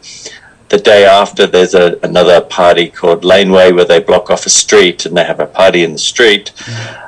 The 0.70 0.78
day 0.78 1.06
after, 1.06 1.48
there's 1.48 1.74
a, 1.74 1.98
another 2.04 2.42
party 2.42 2.90
called 2.90 3.24
Laneway 3.24 3.72
where 3.72 3.86
they 3.86 4.02
block 4.02 4.30
off 4.30 4.46
a 4.46 4.50
street 4.50 5.06
and 5.06 5.16
they 5.16 5.24
have 5.24 5.40
a 5.40 5.46
party 5.46 5.86
in 5.86 5.94
the 5.94 5.98
street. 5.98 6.52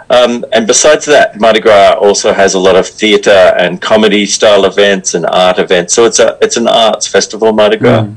Um, 0.10 0.46
and 0.54 0.66
besides 0.66 1.06
that, 1.06 1.40
Mardi 1.40 1.60
Gras 1.60 1.98
also 2.00 2.32
has 2.34 2.54
a 2.54 2.60
lot 2.60 2.76
of 2.78 2.88
theatre 2.88 3.54
and 3.60 3.82
comedy 3.82 4.26
style 4.26 4.64
events 4.66 5.14
and 5.14 5.26
art 5.26 5.60
events. 5.60 5.94
So 5.94 6.06
it's 6.06 6.20
a 6.20 6.38
it's 6.42 6.58
an 6.58 6.68
arts 6.68 7.08
festival, 7.08 7.52
Mardi 7.52 7.78
Gras. 7.78 8.04
Mm. 8.04 8.16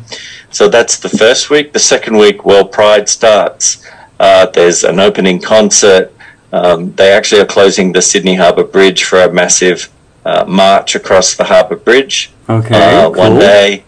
So 0.52 0.68
that's 0.68 0.98
the 0.98 1.08
first 1.08 1.48
week. 1.48 1.72
The 1.72 1.78
second 1.78 2.16
week, 2.18 2.44
World 2.44 2.72
Pride 2.72 3.08
starts. 3.08 3.84
Uh, 4.20 4.46
there's 4.46 4.84
an 4.84 5.00
opening 5.00 5.40
concert. 5.40 6.12
Um, 6.52 6.92
they 6.92 7.10
actually 7.10 7.40
are 7.40 7.46
closing 7.46 7.92
the 7.92 8.02
Sydney 8.02 8.34
Harbour 8.34 8.64
Bridge 8.64 9.04
for 9.04 9.22
a 9.22 9.32
massive 9.32 9.90
uh, 10.26 10.44
march 10.46 10.94
across 10.94 11.34
the 11.34 11.44
Harbour 11.44 11.76
Bridge. 11.76 12.30
Okay, 12.48 12.74
uh, 12.74 13.04
cool. 13.04 13.12
one 13.12 13.38
day. 13.38 13.84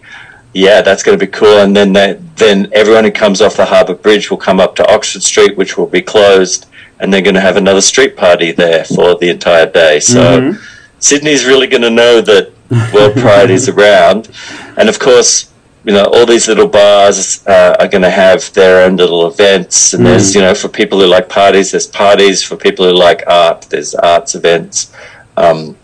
Yeah, 0.54 0.80
that's 0.82 1.02
going 1.02 1.18
to 1.18 1.24
be 1.24 1.30
cool. 1.30 1.58
And 1.58 1.76
then 1.76 1.92
they, 1.92 2.14
then 2.36 2.68
everyone 2.72 3.04
who 3.04 3.10
comes 3.10 3.42
off 3.42 3.56
the 3.56 3.66
Harbour 3.66 3.94
Bridge 3.94 4.30
will 4.30 4.38
come 4.38 4.58
up 4.58 4.74
to 4.76 4.90
Oxford 4.90 5.22
Street, 5.22 5.56
which 5.58 5.76
will 5.76 5.86
be 5.86 6.00
closed, 6.00 6.66
and 6.98 7.12
they're 7.12 7.22
going 7.22 7.34
to 7.34 7.40
have 7.40 7.56
another 7.56 7.82
street 7.82 8.16
party 8.16 8.52
there 8.52 8.84
for 8.84 9.16
the 9.16 9.28
entire 9.28 9.70
day. 9.70 10.00
So 10.00 10.40
mm-hmm. 10.40 10.64
Sydney's 10.98 11.44
really 11.44 11.66
going 11.66 11.82
to 11.82 11.90
know 11.90 12.20
that 12.22 12.52
World 12.94 13.16
Pride 13.16 13.50
is 13.50 13.68
around, 13.68 14.30
and 14.78 14.88
of 14.88 14.98
course 14.98 15.52
you 15.84 15.92
know, 15.92 16.04
all 16.04 16.24
these 16.24 16.48
little 16.48 16.66
bars 16.66 17.46
uh, 17.46 17.76
are 17.78 17.88
going 17.88 18.02
to 18.02 18.10
have 18.10 18.52
their 18.54 18.86
own 18.86 18.96
little 18.96 19.26
events. 19.26 19.92
And 19.92 20.02
mm. 20.02 20.06
there's, 20.06 20.34
you 20.34 20.40
know, 20.40 20.54
for 20.54 20.68
people 20.68 20.98
who 20.98 21.06
like 21.06 21.28
parties, 21.28 21.72
there's 21.72 21.86
parties. 21.86 22.42
For 22.42 22.56
people 22.56 22.86
who 22.86 22.92
like 22.92 23.22
art, 23.26 23.62
there's 23.68 23.94
arts 23.94 24.34
events. 24.34 24.94
Um, 25.36 25.76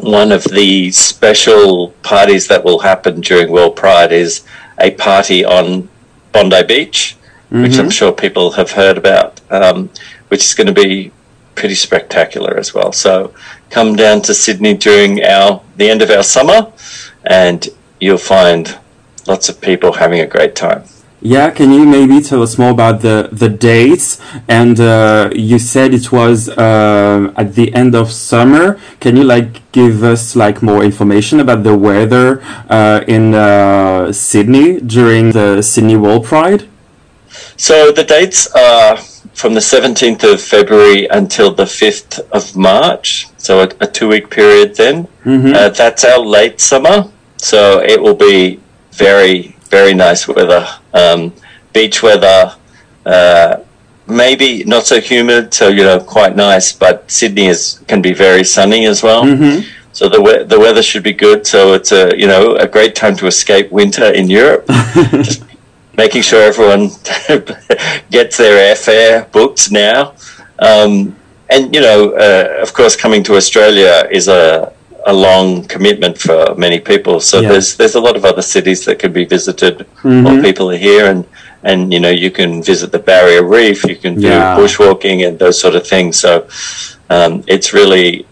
one 0.00 0.30
of 0.32 0.44
the 0.44 0.90
special 0.92 1.90
parties 2.02 2.46
that 2.48 2.64
will 2.64 2.78
happen 2.78 3.20
during 3.20 3.50
World 3.50 3.76
Pride 3.76 4.12
is 4.12 4.44
a 4.80 4.92
party 4.92 5.44
on 5.44 5.88
Bondi 6.32 6.62
Beach, 6.64 7.16
mm-hmm. 7.46 7.62
which 7.62 7.78
I'm 7.78 7.90
sure 7.90 8.12
people 8.12 8.52
have 8.52 8.70
heard 8.70 8.98
about, 8.98 9.40
um, 9.50 9.90
which 10.28 10.44
is 10.44 10.54
going 10.54 10.66
to 10.66 10.72
be 10.72 11.12
pretty 11.54 11.74
spectacular 11.74 12.56
as 12.56 12.74
well. 12.74 12.92
So 12.92 13.34
come 13.70 13.96
down 13.96 14.22
to 14.22 14.34
Sydney 14.34 14.74
during 14.74 15.22
our 15.24 15.62
the 15.76 15.88
end 15.90 16.02
of 16.02 16.10
our 16.10 16.22
summer, 16.22 16.72
and 17.24 17.68
you'll 18.00 18.18
find 18.18 18.78
lots 19.26 19.48
of 19.48 19.60
people 19.60 19.92
having 19.92 20.20
a 20.20 20.26
great 20.26 20.54
time. 20.54 20.84
Yeah, 21.26 21.50
can 21.50 21.72
you 21.72 21.86
maybe 21.86 22.20
tell 22.20 22.42
us 22.42 22.58
more 22.58 22.70
about 22.70 23.00
the 23.00 23.30
the 23.32 23.48
dates? 23.48 24.20
And 24.46 24.78
uh, 24.78 25.30
you 25.34 25.58
said 25.58 25.94
it 25.94 26.12
was 26.12 26.50
uh, 26.50 27.32
at 27.34 27.54
the 27.54 27.74
end 27.74 27.94
of 27.94 28.12
summer. 28.12 28.78
Can 29.00 29.16
you 29.16 29.24
like 29.24 29.72
give 29.72 30.04
us 30.04 30.36
like 30.36 30.60
more 30.60 30.84
information 30.84 31.40
about 31.40 31.62
the 31.62 31.74
weather 31.78 32.42
uh, 32.68 33.00
in 33.08 33.34
uh, 33.34 34.12
Sydney 34.12 34.80
during 34.80 35.32
the 35.32 35.62
Sydney 35.62 35.96
World 35.96 36.26
Pride? 36.26 36.68
So 37.56 37.90
the 37.90 38.04
dates 38.04 38.46
are 38.54 38.98
from 39.32 39.54
the 39.54 39.60
17th 39.60 40.24
of 40.30 40.42
February 40.42 41.06
until 41.06 41.54
the 41.54 41.64
5th 41.64 42.20
of 42.32 42.54
March. 42.54 43.28
So 43.38 43.60
a, 43.60 43.68
a 43.80 43.86
two 43.86 44.08
week 44.08 44.28
period 44.28 44.76
then. 44.76 45.08
Mm-hmm. 45.24 45.54
Uh, 45.54 45.68
that's 45.70 46.04
our 46.04 46.18
late 46.18 46.60
summer. 46.60 47.10
So 47.38 47.80
it 47.80 48.00
will 48.00 48.14
be 48.14 48.60
very, 48.94 49.56
very 49.70 49.94
nice 49.94 50.26
weather. 50.28 50.66
Um, 50.92 51.32
beach 51.72 52.02
weather, 52.02 52.54
uh, 53.04 53.56
maybe 54.06 54.64
not 54.64 54.86
so 54.86 55.00
humid, 55.00 55.52
so, 55.54 55.68
you 55.68 55.82
know, 55.82 56.00
quite 56.00 56.36
nice, 56.36 56.72
but 56.72 57.10
Sydney 57.10 57.46
is, 57.46 57.80
can 57.88 58.00
be 58.02 58.12
very 58.12 58.44
sunny 58.44 58.86
as 58.86 59.02
well. 59.02 59.24
Mm-hmm. 59.24 59.68
So 59.94 60.08
the 60.08 60.20
we- 60.20 60.42
the 60.42 60.58
weather 60.58 60.82
should 60.82 61.04
be 61.04 61.12
good. 61.12 61.46
So 61.46 61.72
it's 61.74 61.92
a 61.92 62.18
you 62.18 62.26
know 62.26 62.56
a 62.56 62.66
great 62.66 62.96
time 62.96 63.14
to 63.18 63.28
escape 63.28 63.70
winter 63.70 64.06
in 64.12 64.28
Europe. 64.28 64.66
Just 65.22 65.44
making 65.96 66.22
sure 66.22 66.42
everyone 66.42 66.90
gets 68.10 68.36
their 68.36 68.74
airfare 68.74 69.30
booked 69.30 69.70
now. 69.70 70.14
Um, 70.58 71.14
and 71.48 71.72
you 71.72 71.80
know, 71.80 72.10
uh, 72.10 72.58
of 72.60 72.74
course, 72.74 72.96
coming 72.96 73.22
to 73.22 73.36
Australia 73.36 74.08
is 74.10 74.26
a 74.26 74.73
a 75.06 75.12
long 75.12 75.64
commitment 75.64 76.18
for 76.18 76.54
many 76.56 76.80
people. 76.80 77.20
So 77.20 77.40
yeah. 77.40 77.50
there's 77.50 77.76
there's 77.76 77.94
a 77.94 78.00
lot 78.00 78.16
of 78.16 78.24
other 78.24 78.42
cities 78.42 78.84
that 78.86 78.98
can 78.98 79.12
be 79.12 79.24
visited 79.24 79.78
mm-hmm. 79.78 80.24
while 80.24 80.40
people 80.42 80.70
are 80.70 80.76
here, 80.76 81.10
and 81.10 81.26
and 81.62 81.92
you 81.92 82.00
know 82.00 82.10
you 82.10 82.30
can 82.30 82.62
visit 82.62 82.92
the 82.92 82.98
Barrier 82.98 83.44
Reef, 83.44 83.84
you 83.84 83.96
can 83.96 84.14
do 84.14 84.28
yeah. 84.28 84.56
bushwalking 84.56 85.26
and 85.26 85.38
those 85.38 85.60
sort 85.60 85.74
of 85.74 85.86
things. 85.86 86.18
So 86.18 86.48
um, 87.10 87.44
it's 87.46 87.72
really 87.72 88.26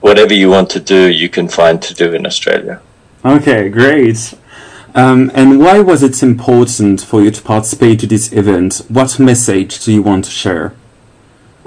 whatever 0.00 0.34
you 0.34 0.48
want 0.48 0.70
to 0.70 0.80
do, 0.80 1.10
you 1.10 1.28
can 1.28 1.48
find 1.48 1.80
to 1.82 1.94
do 1.94 2.14
in 2.14 2.26
Australia. 2.26 2.80
Okay, 3.24 3.68
great. 3.68 4.34
Um, 4.94 5.30
and 5.34 5.58
why 5.60 5.80
was 5.80 6.02
it 6.02 6.22
important 6.22 7.02
for 7.02 7.22
you 7.22 7.30
to 7.30 7.42
participate 7.42 8.00
to 8.00 8.06
this 8.06 8.32
event? 8.32 8.82
What 8.88 9.18
message 9.18 9.84
do 9.84 9.92
you 9.92 10.02
want 10.02 10.24
to 10.24 10.30
share? 10.30 10.74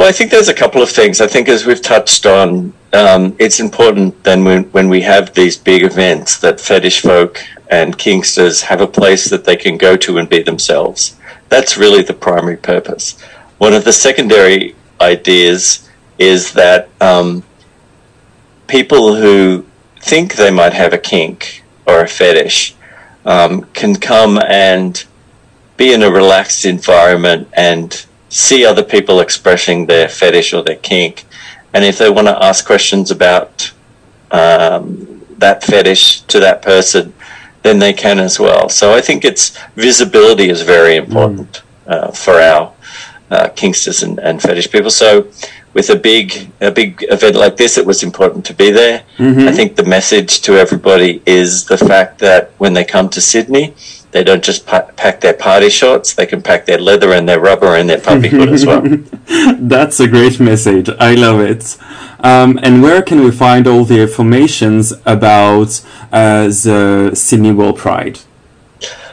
Well, 0.02 0.10
I 0.10 0.14
think 0.14 0.32
there's 0.32 0.50
a 0.50 0.54
couple 0.56 0.82
of 0.82 0.90
things. 0.90 1.22
I 1.22 1.28
think, 1.28 1.48
as 1.48 1.68
we've 1.68 1.80
touched 1.80 2.26
on, 2.26 2.74
um, 2.92 3.36
it's 3.38 3.60
important 3.60 4.24
then 4.24 4.44
when, 4.44 4.64
when 4.72 4.90
we 4.90 5.00
have 5.02 5.32
these 5.36 5.56
big 5.56 5.84
events 5.84 6.40
that 6.40 6.60
fetish 6.60 7.02
folk 7.02 7.40
and 7.70 7.96
kinksters 7.96 8.64
have 8.64 8.82
a 8.82 8.88
place 8.88 9.30
that 9.30 9.46
they 9.46 9.56
can 9.56 9.78
go 9.78 9.96
to 9.98 10.18
and 10.18 10.28
be 10.28 10.42
themselves. 10.42 11.18
That's 11.50 11.78
really 11.78 12.02
the 12.02 12.16
primary 12.16 12.58
purpose. 12.58 13.22
One 13.60 13.74
of 13.74 13.84
the 13.84 13.94
secondary 13.94 14.74
ideas 15.00 15.88
is 16.18 16.52
that 16.54 16.90
um, 17.00 17.44
people 18.66 19.14
who 19.14 19.68
think 20.00 20.34
they 20.34 20.50
might 20.50 20.74
have 20.74 20.94
a 20.94 20.98
kink 20.98 21.64
or 21.86 22.02
a 22.02 22.08
fetish 22.08 22.74
um, 23.26 23.66
can 23.74 23.96
come 23.96 24.40
and 24.48 25.06
be 25.78 25.94
in 25.94 26.02
a 26.02 26.10
relaxed 26.10 26.66
environment 26.66 27.48
and 27.54 28.08
see 28.32 28.66
other 28.66 28.84
people 28.84 29.20
expressing 29.20 29.86
their 29.86 30.08
fetish 30.08 30.54
or 30.54 30.64
their 30.64 30.78
kink. 30.78 31.26
And 31.74 31.86
if 31.86 31.98
they 31.98 32.10
want 32.10 32.28
to 32.28 32.44
ask 32.44 32.66
questions 32.66 33.12
about 33.12 33.72
um, 34.32 35.22
that 35.38 35.64
fetish 35.64 36.22
to 36.22 36.40
that 36.40 36.62
person, 36.62 37.14
then 37.62 37.78
they 37.78 37.94
can 37.94 38.20
as 38.20 38.40
well. 38.40 38.70
So 38.70 38.94
I 38.94 39.02
think 39.02 39.24
it's 39.24 39.58
visibility 39.76 40.50
is 40.50 40.62
very 40.62 40.96
important 40.96 41.62
mm. 41.62 41.92
uh, 41.92 42.12
for 42.12 42.40
our 42.40 42.74
uh, 43.30 43.50
kinksters 43.50 44.04
and, 44.04 44.18
and 44.20 44.42
fetish 44.42 44.72
people. 44.72 44.90
So 44.90 45.28
with 45.74 45.90
a 45.90 45.96
big 45.96 46.50
a 46.62 46.72
big 46.72 47.06
event 47.10 47.36
like 47.36 47.58
this, 47.58 47.78
it 47.78 47.86
was 47.86 48.02
important 48.02 48.46
to 48.46 48.54
be 48.54 48.72
there. 48.72 49.04
Mm-hmm. 49.18 49.48
I 49.48 49.52
think 49.52 49.76
the 49.76 49.84
message 49.84 50.42
to 50.42 50.58
everybody 50.58 51.22
is 51.26 51.66
the 51.66 51.78
fact 51.78 52.20
that 52.20 52.52
when 52.58 52.74
they 52.74 52.84
come 52.84 53.10
to 53.10 53.22
Sydney, 53.22 53.74
they 54.12 54.24
don't 54.24 54.44
just 54.44 54.66
pa- 54.66 54.88
pack 54.96 55.22
their 55.22 55.34
party 55.34 55.70
shorts; 55.70 56.14
they 56.14 56.26
can 56.26 56.42
pack 56.42 56.66
their 56.66 56.78
leather 56.78 57.14
and 57.14 57.28
their 57.28 57.40
rubber 57.40 57.76
and 57.76 57.90
their 57.90 58.00
puppyhood 58.00 58.52
as 58.52 58.66
well. 58.66 58.84
That's 59.60 60.00
a 60.00 60.08
great 60.08 60.40
message. 60.40 60.90
I 61.00 61.16
love 61.16 61.40
it. 61.40 61.78
Um, 62.20 62.60
and 62.62 62.84
where 62.84 63.02
can 63.02 63.24
we 63.24 63.32
find 63.32 63.68
all 63.68 63.84
the 63.84 64.02
informations 64.02 64.94
about 65.06 65.82
uh, 66.12 66.48
the 66.48 67.12
Sydney 67.14 67.52
World 67.52 67.78
Pride? 67.78 68.20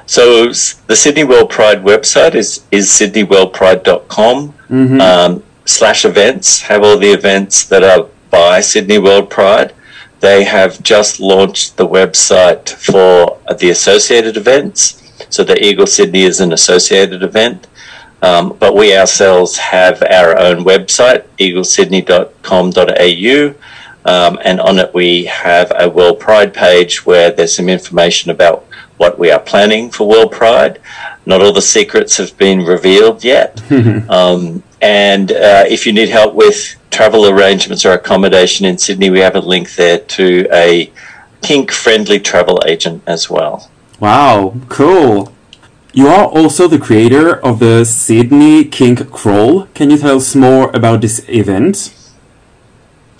So 0.06 0.46
the 0.46 0.96
Sydney 0.96 1.24
World 1.24 1.50
Pride 1.50 1.82
website 1.82 2.34
is 2.34 2.64
is 2.70 2.88
sydneyworldpride.com. 2.88 4.54
Mm-hmm. 4.70 5.00
Um, 5.00 5.42
slash 5.64 6.04
events 6.04 6.62
have 6.62 6.82
all 6.82 6.98
the 6.98 7.12
events 7.12 7.66
that 7.66 7.84
are 7.84 8.08
by 8.30 8.60
Sydney 8.60 8.98
World 8.98 9.30
Pride. 9.30 9.74
They 10.20 10.44
have 10.44 10.82
just 10.82 11.20
launched 11.20 11.76
the 11.76 11.86
website 11.86 12.68
for 12.68 13.38
the 13.58 13.70
associated 13.70 14.36
events. 14.36 15.02
So 15.30 15.44
the 15.44 15.64
Eagle 15.64 15.86
Sydney 15.86 16.22
is 16.22 16.40
an 16.40 16.52
associated 16.52 17.22
event. 17.22 17.68
Um, 18.20 18.56
but 18.58 18.74
we 18.74 18.96
ourselves 18.96 19.56
have 19.58 20.02
our 20.02 20.36
own 20.36 20.64
website, 20.64 21.24
eaglesydney.com.au. 21.38 23.54
Um, 24.04 24.38
and 24.42 24.60
on 24.60 24.78
it, 24.78 24.94
we 24.94 25.24
have 25.26 25.72
a 25.78 25.88
World 25.88 26.18
Pride 26.18 26.52
page 26.54 27.06
where 27.06 27.30
there's 27.30 27.54
some 27.54 27.68
information 27.68 28.30
about 28.30 28.64
what 28.96 29.18
we 29.18 29.30
are 29.30 29.38
planning 29.38 29.90
for 29.90 30.08
World 30.08 30.32
Pride. 30.32 30.80
Not 31.26 31.42
all 31.42 31.52
the 31.52 31.62
secrets 31.62 32.16
have 32.16 32.36
been 32.38 32.64
revealed 32.64 33.22
yet. 33.22 33.60
um, 34.10 34.62
and 34.80 35.32
uh, 35.32 35.64
if 35.68 35.86
you 35.86 35.92
need 35.92 36.08
help 36.08 36.34
with 36.34 36.76
travel 36.98 37.28
arrangements 37.28 37.86
or 37.86 37.92
accommodation 37.92 38.66
in 38.66 38.76
Sydney, 38.76 39.08
we 39.08 39.20
have 39.20 39.36
a 39.36 39.44
link 39.52 39.76
there 39.76 39.98
to 40.16 40.48
a 40.52 40.90
kink 41.42 41.70
friendly 41.70 42.18
travel 42.18 42.60
agent 42.66 43.04
as 43.06 43.30
well. 43.30 43.70
Wow, 44.00 44.56
cool. 44.68 45.32
You 45.92 46.08
are 46.08 46.26
also 46.26 46.66
the 46.66 46.80
creator 46.80 47.36
of 47.48 47.60
the 47.60 47.84
Sydney 47.84 48.64
Kink 48.64 49.12
Crawl. 49.12 49.66
Can 49.76 49.90
you 49.90 49.98
tell 49.98 50.16
us 50.16 50.34
more 50.34 50.70
about 50.74 51.00
this 51.00 51.24
event? 51.28 51.94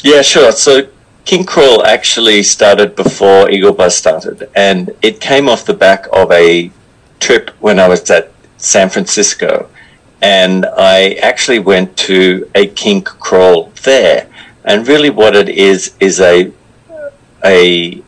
Yeah, 0.02 0.23
sure. 0.23 0.50
So, 0.50 0.88
Kink 1.25 1.47
Crawl 1.47 1.87
actually 1.87 2.42
started 2.42 2.97
before 2.97 3.49
Eagle 3.49 3.75
Buzz 3.75 3.97
started, 3.97 4.50
and 4.56 4.90
it 5.02 5.20
came 5.20 5.49
off 5.49 5.64
the 5.64 5.78
back 5.87 6.08
of 6.12 6.32
a 6.32 6.73
trip 7.20 7.50
when 7.61 7.78
I 7.78 7.87
was 7.87 8.11
at 8.11 8.32
San 8.56 8.88
Francisco 8.88 9.70
and 10.21 10.67
I 10.67 11.13
actually 11.15 11.61
went 11.61 11.97
to 11.99 12.51
a 12.55 12.67
kink 12.67 13.07
crawl 13.07 13.73
there. 13.83 14.29
And 14.65 14.87
really, 14.87 15.11
what 15.11 15.37
it 15.37 15.49
is 15.49 15.95
is 16.01 16.21
a 16.21 16.53
a 17.45 18.03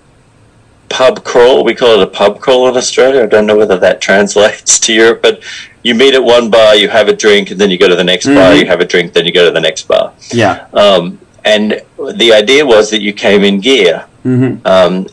pub 0.88 1.24
crawl. 1.24 1.64
We 1.64 1.74
call 1.74 2.00
it 2.00 2.02
a 2.02 2.06
pub 2.10 2.40
crawl 2.40 2.68
in 2.68 2.76
Australia. 2.76 3.22
I 3.22 3.26
don't 3.26 3.46
know 3.46 3.56
whether 3.56 3.78
that 3.78 4.00
translates 4.08 4.78
to 4.80 4.92
Europe, 4.92 5.22
but 5.22 5.42
you 5.82 5.94
meet 5.94 6.14
at 6.14 6.22
one 6.22 6.50
bar, 6.50 6.74
you 6.74 6.88
have 6.88 7.08
a 7.08 7.16
drink, 7.16 7.50
and 7.50 7.60
then 7.60 7.70
you 7.70 7.78
go 7.78 7.88
to 7.88 7.96
the 7.96 8.04
next 8.04 8.26
mm-hmm. 8.26 8.34
bar. 8.34 8.54
You 8.54 8.66
have 8.66 8.80
a 8.80 8.84
drink, 8.84 9.12
then 9.14 9.24
you 9.24 9.32
go 9.32 9.46
to 9.46 9.52
the 9.52 9.60
next 9.60 9.88
bar. 9.88 10.12
Yeah. 10.30 10.66
Um, 10.74 11.18
and 11.44 11.82
the 12.16 12.32
idea 12.34 12.66
was 12.66 12.90
that 12.90 13.00
you 13.00 13.14
came 13.14 13.44
in 13.44 13.60
gear, 13.60 14.04
mm-hmm. 14.24 14.66
um, 14.66 15.06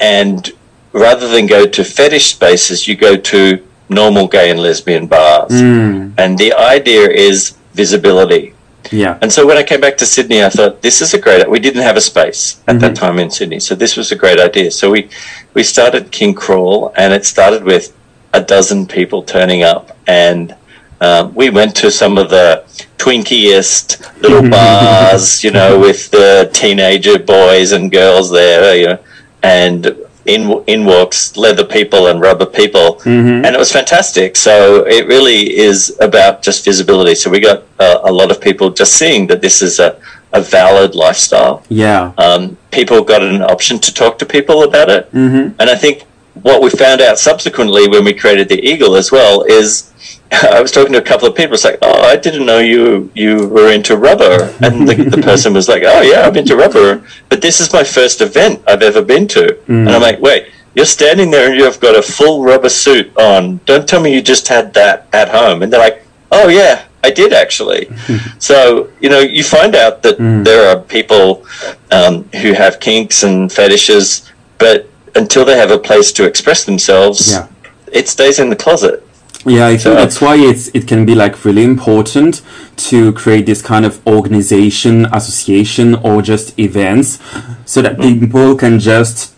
and 0.00 0.50
rather 0.92 1.28
than 1.28 1.46
go 1.46 1.66
to 1.66 1.84
fetish 1.84 2.26
spaces, 2.26 2.88
you 2.88 2.96
go 2.96 3.16
to 3.16 3.62
normal 3.88 4.26
gay 4.28 4.50
and 4.50 4.60
lesbian 4.60 5.06
bars. 5.06 5.52
Mm. 5.52 6.14
And 6.18 6.38
the 6.38 6.52
idea 6.54 7.08
is 7.08 7.56
visibility. 7.74 8.54
Yeah. 8.90 9.18
And 9.22 9.32
so 9.32 9.46
when 9.46 9.56
I 9.56 9.62
came 9.62 9.80
back 9.80 9.96
to 9.98 10.06
Sydney, 10.06 10.44
I 10.44 10.50
thought 10.50 10.82
this 10.82 11.00
is 11.00 11.14
a 11.14 11.18
great. 11.18 11.48
We 11.48 11.58
didn't 11.58 11.82
have 11.82 11.96
a 11.96 12.00
space 12.00 12.60
at 12.66 12.76
mm-hmm. 12.76 12.80
that 12.80 12.96
time 12.96 13.18
in 13.18 13.30
Sydney, 13.30 13.60
so 13.60 13.74
this 13.74 13.96
was 13.96 14.12
a 14.12 14.16
great 14.16 14.38
idea. 14.38 14.70
So 14.70 14.90
we 14.90 15.08
we 15.54 15.62
started 15.62 16.10
Kink 16.10 16.36
Crawl, 16.36 16.92
and 16.96 17.12
it 17.12 17.24
started 17.24 17.64
with 17.64 17.96
a 18.34 18.42
dozen 18.42 18.86
people 18.86 19.22
turning 19.22 19.62
up, 19.62 19.96
and 20.06 20.54
um, 21.00 21.34
we 21.34 21.50
went 21.50 21.74
to 21.76 21.90
some 21.90 22.18
of 22.18 22.30
the 22.30 22.64
twinkiest 22.98 24.20
little 24.22 24.48
bars, 24.56 25.42
you 25.42 25.50
know, 25.50 25.78
with 25.78 26.10
the 26.10 26.50
teenager 26.52 27.18
boys 27.18 27.72
and 27.72 27.90
girls 27.90 28.30
there, 28.30 28.76
you 28.76 28.86
know, 28.86 28.98
and 29.42 29.96
in 30.26 30.62
in 30.66 30.84
walks 30.84 31.36
leather 31.36 31.64
people 31.64 32.08
and 32.08 32.20
rubber 32.20 32.46
people, 32.46 32.96
mm-hmm. 32.96 33.44
and 33.44 33.46
it 33.46 33.58
was 33.58 33.72
fantastic. 33.72 34.36
So 34.36 34.86
it 34.86 35.06
really 35.06 35.56
is 35.56 35.96
about 36.00 36.42
just 36.42 36.64
visibility. 36.64 37.14
So 37.14 37.30
we 37.30 37.40
got 37.40 37.64
uh, 37.78 38.00
a 38.04 38.12
lot 38.12 38.30
of 38.30 38.40
people 38.40 38.70
just 38.70 38.94
seeing 38.94 39.26
that 39.28 39.40
this 39.40 39.62
is 39.62 39.78
a, 39.78 40.00
a 40.32 40.40
valid 40.40 40.94
lifestyle. 40.94 41.62
Yeah. 41.68 42.12
Um, 42.18 42.56
people 42.70 43.02
got 43.02 43.22
an 43.22 43.42
option 43.42 43.78
to 43.80 43.94
talk 43.94 44.18
to 44.18 44.26
people 44.26 44.64
about 44.64 44.90
it. 44.90 45.12
Mm-hmm. 45.12 45.60
And 45.60 45.70
I 45.70 45.76
think 45.76 46.04
what 46.42 46.60
we 46.60 46.70
found 46.70 47.00
out 47.00 47.18
subsequently 47.18 47.88
when 47.88 48.04
we 48.04 48.12
created 48.12 48.48
the 48.48 48.60
Eagle 48.60 48.96
as 48.96 49.12
well 49.12 49.42
is 49.42 49.92
I 50.32 50.60
was 50.60 50.72
talking 50.72 50.92
to 50.92 50.98
a 50.98 51.02
couple 51.02 51.28
of 51.28 51.34
people. 51.36 51.54
It's 51.54 51.64
like, 51.64 51.78
oh, 51.82 52.02
I 52.02 52.16
didn't 52.16 52.46
know 52.46 52.58
you 52.58 53.10
you 53.14 53.46
were 53.48 53.70
into 53.72 53.96
rubber, 53.96 54.52
and 54.60 54.88
the, 54.88 54.94
the 55.16 55.22
person 55.30 55.54
was 55.54 55.68
like, 55.68 55.82
oh 55.86 56.02
yeah, 56.02 56.22
I'm 56.26 56.36
into 56.36 56.56
rubber, 56.56 57.06
but 57.28 57.40
this 57.40 57.60
is 57.60 57.72
my 57.72 57.84
first 57.84 58.20
event 58.20 58.62
I've 58.66 58.82
ever 58.82 59.02
been 59.02 59.28
to, 59.28 59.58
and 59.68 59.88
I'm 59.88 60.02
like, 60.02 60.20
wait, 60.20 60.48
you're 60.74 60.86
standing 60.86 61.30
there 61.30 61.50
and 61.50 61.56
you've 61.56 61.78
got 61.80 61.96
a 61.96 62.02
full 62.02 62.42
rubber 62.44 62.68
suit 62.68 63.16
on. 63.16 63.60
Don't 63.64 63.88
tell 63.88 64.00
me 64.00 64.12
you 64.12 64.20
just 64.22 64.48
had 64.48 64.74
that 64.74 65.06
at 65.12 65.28
home. 65.28 65.62
And 65.62 65.72
they're 65.72 65.78
like, 65.80 66.04
oh 66.32 66.48
yeah, 66.48 66.84
I 67.04 67.10
did 67.10 67.32
actually. 67.32 67.88
so 68.38 68.90
you 69.00 69.08
know, 69.08 69.20
you 69.20 69.44
find 69.44 69.76
out 69.76 70.02
that 70.02 70.16
there 70.18 70.68
are 70.76 70.80
people 70.80 71.46
um, 71.92 72.24
who 72.42 72.54
have 72.54 72.80
kinks 72.80 73.22
and 73.22 73.52
fetishes, 73.52 74.32
but 74.58 74.88
until 75.14 75.44
they 75.44 75.56
have 75.56 75.70
a 75.70 75.78
place 75.78 76.10
to 76.12 76.24
express 76.24 76.64
themselves, 76.64 77.30
Yeah. 77.32 77.46
it 77.92 78.08
stays 78.08 78.40
in 78.40 78.50
the 78.50 78.56
closet. 78.56 79.06
Yeah, 79.46 79.66
I 79.66 79.76
think 79.76 79.96
that's 79.96 80.20
why 80.22 80.36
it's 80.36 80.68
it 80.68 80.88
can 80.88 81.04
be 81.04 81.14
like 81.14 81.44
really 81.44 81.64
important 81.64 82.40
to 82.88 83.12
create 83.12 83.44
this 83.44 83.60
kind 83.60 83.84
of 83.84 84.00
organization, 84.06 85.04
association, 85.12 85.94
or 85.96 86.22
just 86.22 86.58
events, 86.58 87.18
so 87.66 87.82
that 87.82 87.98
people 88.00 88.56
can 88.56 88.78
just 88.78 89.34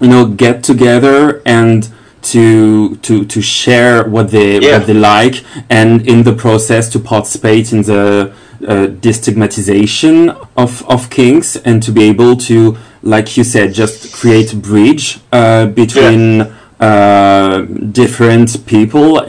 you 0.00 0.08
know 0.08 0.26
get 0.26 0.64
together 0.64 1.40
and 1.46 1.88
to 2.22 2.96
to 2.96 3.24
to 3.26 3.40
share 3.40 4.08
what 4.08 4.30
they 4.30 4.58
Yeah. 4.58 4.78
what 4.78 4.86
they 4.88 4.94
like, 4.94 5.44
and 5.70 6.04
in 6.06 6.24
the 6.24 6.32
process 6.32 6.88
to 6.90 6.98
participate 6.98 7.72
in 7.72 7.82
the 7.82 8.32
uh, 8.66 8.86
destigmatization 9.00 10.34
of 10.56 10.82
of 10.88 11.10
kinks, 11.10 11.54
and 11.64 11.80
to 11.84 11.92
be 11.92 12.02
able 12.04 12.34
to, 12.48 12.76
like 13.02 13.36
you 13.36 13.44
said, 13.44 13.72
just 13.72 14.12
create 14.12 14.52
a 14.52 14.56
bridge 14.56 15.20
uh, 15.32 15.66
between. 15.66 16.46
Uh, 16.80 17.60
different 17.92 18.66
people 18.66 19.26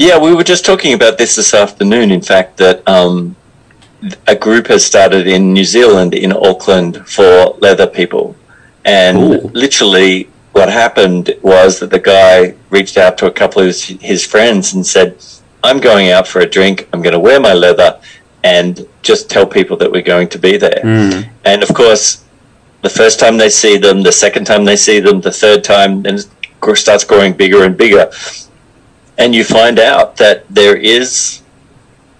Yeah, 0.00 0.16
we 0.18 0.34
were 0.34 0.44
just 0.44 0.64
talking 0.64 0.94
about 0.94 1.18
this 1.18 1.36
this 1.36 1.52
afternoon. 1.52 2.10
In 2.10 2.22
fact, 2.22 2.56
that 2.56 2.76
um, 2.88 3.36
a 4.26 4.34
group 4.34 4.68
has 4.68 4.82
started 4.82 5.26
in 5.26 5.52
New 5.52 5.62
Zealand, 5.76 6.14
in 6.14 6.32
Auckland, 6.32 7.06
for 7.06 7.54
leather 7.60 7.86
people, 7.86 8.34
and 8.86 9.18
Cool. 9.18 9.50
literally, 9.52 10.30
what 10.52 10.70
happened 10.70 11.36
was 11.42 11.80
that 11.80 11.90
the 11.90 11.98
guy 11.98 12.54
reached 12.70 12.96
out 12.96 13.18
to 13.18 13.26
a 13.26 13.30
couple 13.30 13.60
of 13.60 13.66
his, 13.66 13.84
his 14.00 14.24
friends 14.24 14.72
and 14.72 14.86
said, 14.86 15.16
"I'm 15.62 15.80
going 15.80 16.08
out 16.08 16.26
for 16.26 16.40
a 16.40 16.48
drink. 16.48 16.88
I'm 16.94 17.02
going 17.02 17.12
to 17.12 17.24
wear 17.28 17.38
my 17.38 17.52
leather, 17.52 18.00
and 18.42 18.86
just 19.02 19.28
tell 19.28 19.46
people 19.46 19.76
that 19.76 19.92
we're 19.92 20.10
going 20.14 20.30
to 20.30 20.38
be 20.38 20.56
there." 20.56 20.80
And 21.44 21.62
of 21.62 21.74
course, 21.74 22.24
the 22.80 22.88
first 22.88 23.20
time 23.20 23.36
they 23.36 23.50
see 23.50 23.76
them, 23.76 24.02
the 24.02 24.12
second 24.12 24.46
time 24.46 24.64
they 24.64 24.76
see 24.76 24.98
them, 24.98 25.20
the 25.20 25.36
third 25.42 25.62
time, 25.62 26.06
and 26.06 26.20
it 26.20 26.76
starts 26.76 27.04
growing 27.04 27.34
bigger 27.34 27.64
and 27.64 27.76
bigger. 27.76 28.10
And 29.20 29.34
you 29.34 29.44
find 29.44 29.78
out 29.78 30.16
that 30.16 30.48
there 30.48 30.76
is 30.76 31.42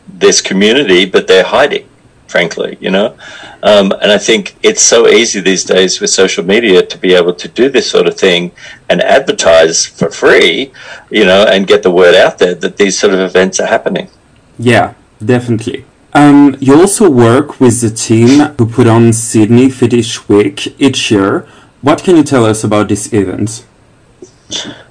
this 0.06 0.42
community, 0.42 1.06
but 1.06 1.26
they're 1.26 1.50
hiding, 1.58 1.88
frankly, 2.28 2.76
you 2.78 2.90
know? 2.90 3.16
Um, 3.62 3.92
and 4.02 4.12
I 4.12 4.18
think 4.18 4.56
it's 4.62 4.82
so 4.82 5.08
easy 5.08 5.40
these 5.40 5.64
days 5.64 6.00
with 6.00 6.10
social 6.10 6.44
media 6.44 6.84
to 6.84 6.98
be 6.98 7.14
able 7.14 7.34
to 7.34 7.48
do 7.48 7.70
this 7.70 7.90
sort 7.90 8.06
of 8.06 8.18
thing 8.18 8.52
and 8.90 9.00
advertise 9.00 9.86
for 9.86 10.10
free, 10.10 10.72
you 11.10 11.24
know, 11.24 11.46
and 11.48 11.66
get 11.66 11.82
the 11.82 11.90
word 11.90 12.14
out 12.14 12.38
there 12.38 12.54
that 12.54 12.76
these 12.76 12.98
sort 12.98 13.14
of 13.14 13.20
events 13.20 13.60
are 13.60 13.66
happening. 13.66 14.08
Yeah, 14.58 14.92
definitely. 15.24 15.86
Um, 16.12 16.56
you 16.60 16.78
also 16.78 17.08
work 17.08 17.60
with 17.60 17.80
the 17.80 17.90
team 17.90 18.40
who 18.58 18.66
put 18.66 18.86
on 18.86 19.14
Sydney 19.14 19.70
Fetish 19.70 20.28
Week 20.28 20.74
each 20.78 21.10
year. 21.10 21.46
What 21.80 22.02
can 22.02 22.16
you 22.16 22.24
tell 22.24 22.44
us 22.44 22.62
about 22.62 22.88
this 22.88 23.10
event? 23.12 23.64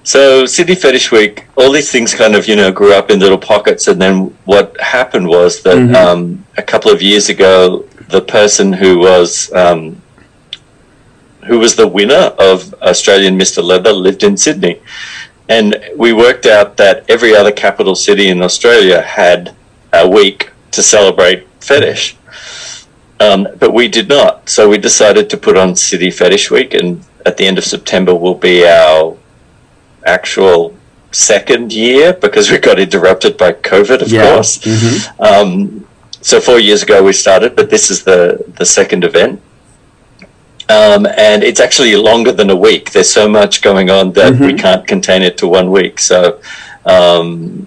So 0.10 0.48
Sydney 0.48 0.74
Fetish 0.74 1.12
Week, 1.12 1.46
all 1.56 1.72
these 1.72 1.92
things 1.92 2.16
kind 2.16 2.34
of 2.34 2.48
you 2.48 2.56
know 2.56 2.72
grew 2.72 2.94
up 2.96 3.12
in 3.12 3.20
little 3.20 3.38
pockets, 3.38 3.88
and 3.88 4.02
then 4.02 4.36
what 4.46 4.76
happened 4.82 5.28
was 5.28 5.62
that 5.62 5.78
Mhm. 5.78 5.96
um, 5.96 6.46
a 6.58 6.64
couple 6.64 6.90
of 6.92 7.00
years 7.00 7.30
ago, 7.30 7.86
the 8.10 8.20
person 8.20 8.74
who 8.74 8.98
was 8.98 9.52
um, 9.54 10.02
who 11.46 11.60
was 11.60 11.76
the 11.76 11.86
winner 11.86 12.34
of 12.50 12.74
Australian 12.82 13.38
Mr. 13.38 13.62
Leather 13.62 13.94
lived 13.94 14.24
in 14.24 14.36
Sydney, 14.36 14.80
and 15.48 15.80
we 15.96 16.12
worked 16.12 16.48
out 16.48 16.78
that 16.78 17.04
every 17.08 17.36
other 17.36 17.52
capital 17.52 17.94
city 17.94 18.30
in 18.30 18.42
Australia 18.42 19.02
had 19.04 19.54
a 19.94 20.08
week 20.10 20.50
to 20.72 20.82
celebrate 20.82 21.46
fetish. 21.60 22.16
Um, 23.20 23.48
but 23.60 23.76
we 23.76 23.88
did 23.88 24.10
not. 24.10 24.50
So 24.50 24.70
we 24.70 24.80
decided 24.80 25.30
to 25.30 25.38
put 25.38 25.56
on 25.56 25.76
Sydney 25.76 26.10
Fetish 26.10 26.50
Week, 26.50 26.74
and 26.74 27.04
at 27.28 27.38
the 27.38 27.46
end 27.46 27.60
of 27.60 27.64
September 27.64 28.16
will 28.16 28.40
be 28.50 28.66
our 28.66 29.19
actual 30.06 30.74
second 31.12 31.74
year 31.74 32.14
because 32.14 32.52
we 32.52 32.58
got 32.60 32.80
interrupted 32.80 33.38
by 33.38 33.52
COVID, 33.54 34.02
of 34.02 34.12
Yeah. 34.12 34.34
course. 34.34 34.60
Mhm. 34.60 35.10
Um, 35.20 35.86
so 36.22 36.40
four 36.40 36.60
years 36.60 36.84
ago 36.84 37.02
we 37.04 37.14
started, 37.14 37.56
but 37.56 37.70
this 37.70 37.90
is 37.90 38.04
the 38.04 38.40
the 38.58 38.66
second 38.66 39.04
event. 39.04 39.40
Um, 40.70 41.08
and 41.18 41.44
it's 41.44 41.60
actually 41.60 41.96
longer 41.96 42.32
than 42.32 42.50
a 42.52 42.56
week. 42.56 42.92
There's 42.92 43.10
so 43.10 43.28
much 43.28 43.62
going 43.64 43.90
on 43.90 44.12
that 44.14 44.34
we 44.40 44.54
Mhm. 44.54 44.60
can't 44.60 44.86
contain 44.88 45.24
it 45.24 45.36
to 45.38 45.48
one 45.48 45.72
week. 45.72 45.98
So, 46.00 46.36
um, 46.86 47.66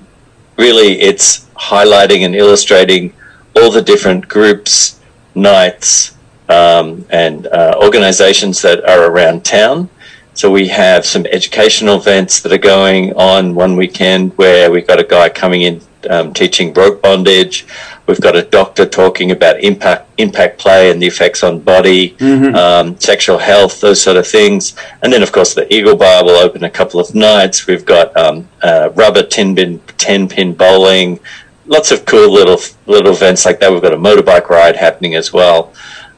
really, 0.57 1.01
it's 1.01 1.40
highlighting 1.59 2.25
and 2.25 2.35
illustrating 2.37 3.12
all 3.57 3.71
the 3.73 3.83
different 3.83 4.29
groups, 4.29 4.95
nights, 5.35 6.12
um, 6.49 7.05
and 7.11 7.49
uh, 7.49 7.75
organizations 7.83 8.62
that 8.62 8.85
are 8.88 9.03
around 9.07 9.45
town. 9.45 9.88
So 10.35 10.51
we 10.51 10.68
have 10.68 11.05
some 11.05 11.27
educational 11.27 11.97
events 11.97 12.40
that 12.40 12.53
are 12.53 12.59
going 12.59 13.12
on 13.14 13.55
one 13.55 13.77
weekend 13.77 14.33
where 14.38 14.71
we've 14.71 14.87
got 14.87 14.99
a 14.99 15.05
guy 15.05 15.29
coming 15.29 15.62
in 15.62 15.81
um, 16.09 16.33
teaching 16.33 16.73
rope 16.73 17.01
bondage. 17.03 17.66
We've 18.07 18.21
got 18.21 18.35
a 18.35 18.42
doctor 18.42 18.87
talking 18.87 19.31
about 19.31 19.61
impact 19.61 20.09
impact 20.18 20.59
play 20.59 20.90
and 20.90 21.01
the 21.01 21.07
effects 21.07 21.45
on 21.45 21.61
body, 21.61 22.16
Mhm. 22.18 22.57
um, 22.57 22.99
sexual 22.99 23.38
health, 23.38 23.81
those 23.81 24.01
sort 24.01 24.16
of 24.16 24.27
things. 24.27 24.75
And 25.03 25.12
then, 25.12 25.23
of 25.23 25.31
course, 25.31 25.55
the 25.55 25.73
Eagle 25.73 25.95
Bar 25.97 26.25
will 26.25 26.37
open 26.37 26.64
a 26.64 26.71
couple 26.71 26.99
of 26.99 27.14
nights. 27.14 27.66
We've 27.66 27.85
got 27.85 28.16
um, 28.16 28.49
uh, 28.62 28.88
rubber 28.95 29.23
tin 29.23 29.55
bin, 29.55 29.81
ten 29.99 30.29
pin 30.29 30.55
bowling, 30.55 31.21
lots 31.66 31.92
of 31.92 32.05
cool 32.07 32.33
little 32.33 32.59
little 32.87 33.12
events 33.12 33.45
like 33.45 33.61
that. 33.61 33.71
We've 33.71 33.83
got 33.83 33.92
a 33.92 33.97
motorbike 33.99 34.49
ride 34.49 34.77
happening 34.77 35.14
as 35.14 35.33
well. 35.33 35.73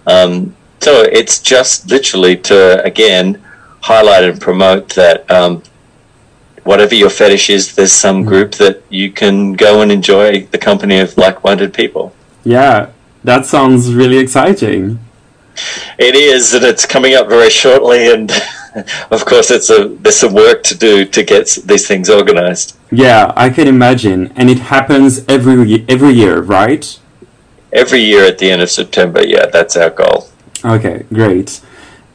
Um, 0.07 0.55
so 0.81 1.03
it's 1.03 1.40
just 1.40 1.90
literally 1.90 2.37
to 2.37 2.83
again 2.85 3.43
highlight 3.85 4.25
and 4.25 4.40
promote 4.40 4.88
that 4.94 5.31
um, 5.31 5.62
whatever 6.62 6.94
your 6.94 7.11
fetish 7.11 7.51
is, 7.51 7.75
there's 7.75 7.92
some 7.92 8.25
group 8.25 8.53
that 8.53 8.83
you 8.88 9.12
can 9.12 9.53
go 9.53 9.83
and 9.83 9.92
enjoy 9.92 10.47
the 10.47 10.59
company 10.59 10.99
of 11.01 11.16
like-minded 11.18 11.75
people. 11.75 12.14
Yeah, 12.44 12.90
that 13.25 13.44
sounds 13.44 13.92
really 13.92 14.16
exciting. 14.16 15.01
It 15.99 16.14
is, 16.14 16.55
and 16.55 16.64
it's 16.64 16.87
coming 16.87 17.14
up 17.14 17.29
very 17.29 17.51
shortly. 17.51 18.11
And 18.11 18.33
of 19.11 19.25
course, 19.27 19.51
it's 19.51 19.68
a 19.68 19.88
there's 19.88 20.16
some 20.16 20.33
work 20.33 20.62
to 20.64 20.77
do 20.77 21.05
to 21.05 21.23
get 21.23 21.47
these 21.66 21.87
things 21.87 22.09
organized. 22.09 22.77
Yeah, 22.90 23.33
I 23.37 23.51
can 23.51 23.68
imagine, 23.68 24.33
and 24.35 24.49
it 24.49 24.61
happens 24.75 25.25
every 25.29 25.85
every 25.88 26.14
year, 26.14 26.40
right? 26.40 26.85
Every 27.73 28.01
year 28.01 28.25
at 28.25 28.38
the 28.38 28.51
end 28.51 28.62
of 28.62 28.70
September, 28.70 29.23
yeah, 29.25 29.47
that's 29.47 29.77
our 29.77 29.90
goal. 29.90 30.29
Okay, 30.64 31.05
great. 31.12 31.61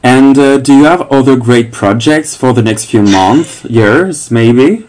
And 0.03 0.38
uh, 0.38 0.57
do 0.57 0.73
you 0.73 0.85
have 0.85 1.01
other 1.12 1.35
great 1.35 1.71
projects 1.71 2.35
for 2.35 2.53
the 2.53 2.62
next 2.62 2.85
few 2.85 3.01
months, 3.01 3.65
years, 3.65 4.31
maybe? 4.31 4.88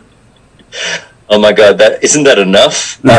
Oh 1.28 1.38
my 1.38 1.52
God, 1.52 1.78
that 1.78 2.02
isn't 2.02 2.24
that 2.24 2.38
enough? 2.38 2.98
Um, 3.04 3.10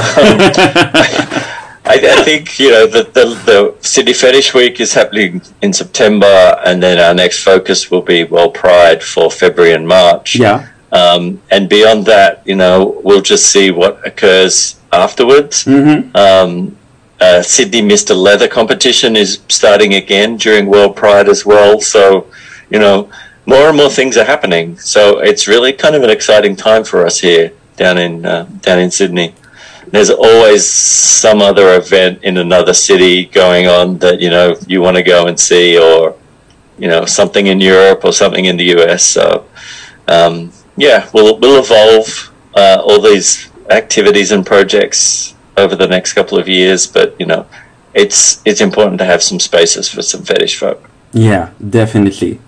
I, 1.83 1.95
I 2.19 2.23
think 2.23 2.59
you 2.59 2.71
know 2.71 2.85
the, 2.87 3.03
the 3.03 3.25
the 3.45 3.75
Sydney 3.81 4.13
Fetish 4.13 4.53
Week 4.53 4.79
is 4.79 4.93
happening 4.93 5.41
in 5.61 5.73
September, 5.73 6.61
and 6.65 6.81
then 6.81 6.99
our 6.99 7.13
next 7.13 7.43
focus 7.43 7.89
will 7.89 8.03
be 8.03 8.23
World 8.23 8.53
Pride 8.53 9.03
for 9.03 9.31
February 9.31 9.73
and 9.73 9.87
March. 9.87 10.35
yeah. 10.35 10.67
Um, 10.91 11.41
and 11.49 11.69
beyond 11.69 12.05
that, 12.07 12.45
you 12.45 12.55
know, 12.55 12.99
we'll 13.03 13.21
just 13.21 13.45
see 13.47 13.71
what 13.71 14.05
occurs 14.05 14.79
afterwards. 14.91 15.63
Mm-hmm. 15.63 16.15
Um, 16.15 16.77
uh, 17.21 17.43
Sydney 17.43 17.81
Mr. 17.81 18.15
Leather 18.15 18.47
competition 18.47 19.15
is 19.15 19.41
starting 19.47 19.93
again 19.93 20.37
during 20.37 20.65
World 20.65 20.95
Pride 20.95 21.29
as 21.29 21.45
well. 21.45 21.79
So, 21.79 22.27
you 22.71 22.79
know, 22.79 23.11
more 23.45 23.67
and 23.67 23.77
more 23.77 23.89
things 23.89 24.17
are 24.17 24.23
happening. 24.23 24.77
So 24.79 25.19
it's 25.19 25.47
really 25.47 25.71
kind 25.71 25.95
of 25.95 26.01
an 26.01 26.09
exciting 26.09 26.55
time 26.55 26.83
for 26.83 27.05
us 27.05 27.19
here 27.19 27.53
down 27.77 27.99
in 27.99 28.25
uh, 28.25 28.45
down 28.61 28.79
in 28.79 28.89
Sydney. 28.89 29.35
There's 29.87 30.09
always 30.09 30.67
some 30.67 31.41
other 31.41 31.75
event 31.75 32.23
in 32.23 32.37
another 32.37 32.73
city 32.73 33.25
going 33.25 33.67
on 33.67 33.99
that 33.99 34.19
you 34.19 34.29
know 34.29 34.55
you 34.67 34.81
want 34.81 34.97
to 34.97 35.03
go 35.03 35.27
and 35.27 35.39
see, 35.39 35.77
or 35.77 36.15
you 36.79 36.87
know 36.87 37.05
something 37.05 37.47
in 37.47 37.61
Europe 37.61 38.03
or 38.03 38.13
something 38.13 38.45
in 38.45 38.57
the 38.57 38.65
US. 38.77 39.03
So 39.03 39.45
um, 40.07 40.51
yeah, 40.75 41.07
we'll 41.13 41.37
we'll 41.39 41.61
evolve 41.61 42.31
uh, 42.55 42.81
all 42.83 42.99
these 42.99 43.51
activities 43.69 44.31
and 44.31 44.43
projects 44.45 45.35
over 45.61 45.75
the 45.75 45.87
next 45.87 46.13
couple 46.13 46.37
of 46.37 46.47
years. 46.47 46.87
But 46.87 47.15
you 47.19 47.25
know, 47.25 47.45
it's 47.93 48.41
it's 48.45 48.61
important 48.61 48.97
to 48.99 49.05
have 49.05 49.21
some 49.21 49.39
spaces 49.39 49.87
for 49.87 50.01
some 50.01 50.23
fetish 50.23 50.57
folk. 50.57 50.89
Yeah, 51.13 51.51
definitely. 51.69 52.39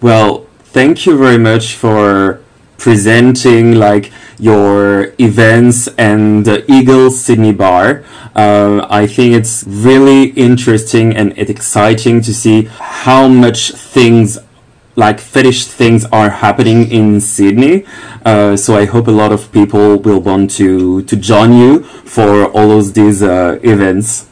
Well, 0.00 0.46
thank 0.60 1.06
you 1.06 1.18
very 1.18 1.38
much 1.38 1.74
for 1.74 2.40
presenting 2.78 3.74
like 3.74 4.12
your 4.38 5.12
events 5.18 5.88
and 5.98 6.44
the 6.44 6.64
Eagle 6.70 7.10
Sydney 7.10 7.52
Bar. 7.52 8.04
Uh, 8.34 8.86
I 8.88 9.06
think 9.06 9.34
it's 9.34 9.64
really 9.66 10.26
interesting 10.30 11.16
and 11.16 11.36
it's 11.36 11.50
exciting 11.50 12.20
to 12.22 12.32
see 12.32 12.68
how 12.78 13.26
much 13.26 13.72
things 13.72 14.38
like 14.98 15.20
fetish 15.20 15.66
things 15.66 16.04
are 16.06 16.28
happening 16.28 16.90
in 16.90 17.20
Sydney. 17.20 17.86
Uh, 18.24 18.56
so 18.56 18.76
I 18.76 18.84
hope 18.84 19.06
a 19.06 19.16
lot 19.22 19.30
of 19.30 19.52
people 19.52 19.96
will 19.96 20.20
want 20.20 20.50
to 20.58 21.02
to 21.10 21.14
join 21.16 21.52
you 21.52 21.84
for 22.16 22.46
all 22.56 22.70
of 22.78 22.94
these 22.94 23.22
uh, 23.22 23.60
events. 23.62 24.26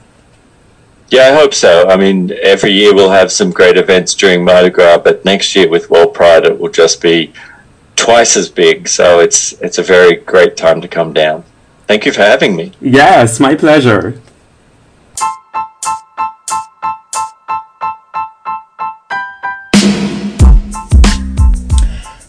Yeah, 1.09 1.31
I 1.31 1.33
hope 1.41 1.55
so. 1.55 1.89
I 1.89 1.97
mean, 1.97 2.33
every 2.43 2.73
year 2.73 2.93
we'll 2.93 3.17
have 3.21 3.31
some 3.31 3.53
great 3.53 3.77
events 3.77 4.13
during 4.13 4.45
Mardi 4.45 4.71
Gras, 4.71 4.99
but 4.99 5.25
next 5.25 5.55
year 5.55 5.69
with 5.69 5.89
World 5.89 6.13
Pride, 6.15 6.45
it 6.45 6.59
will 6.59 6.75
just 6.83 7.01
be 7.01 7.33
twice 7.95 8.37
as 8.37 8.49
big. 8.49 8.89
So 8.89 9.21
it's 9.21 9.53
it's 9.67 9.79
a 9.79 9.85
very 9.85 10.17
great 10.17 10.57
time 10.57 10.81
to 10.81 10.89
come 10.89 11.13
down. 11.13 11.45
Thank 11.87 12.07
you 12.07 12.13
for 12.13 12.23
having 12.23 12.57
me. 12.57 12.73
Yes, 12.81 13.39
my 13.39 13.55
pleasure. 13.55 14.21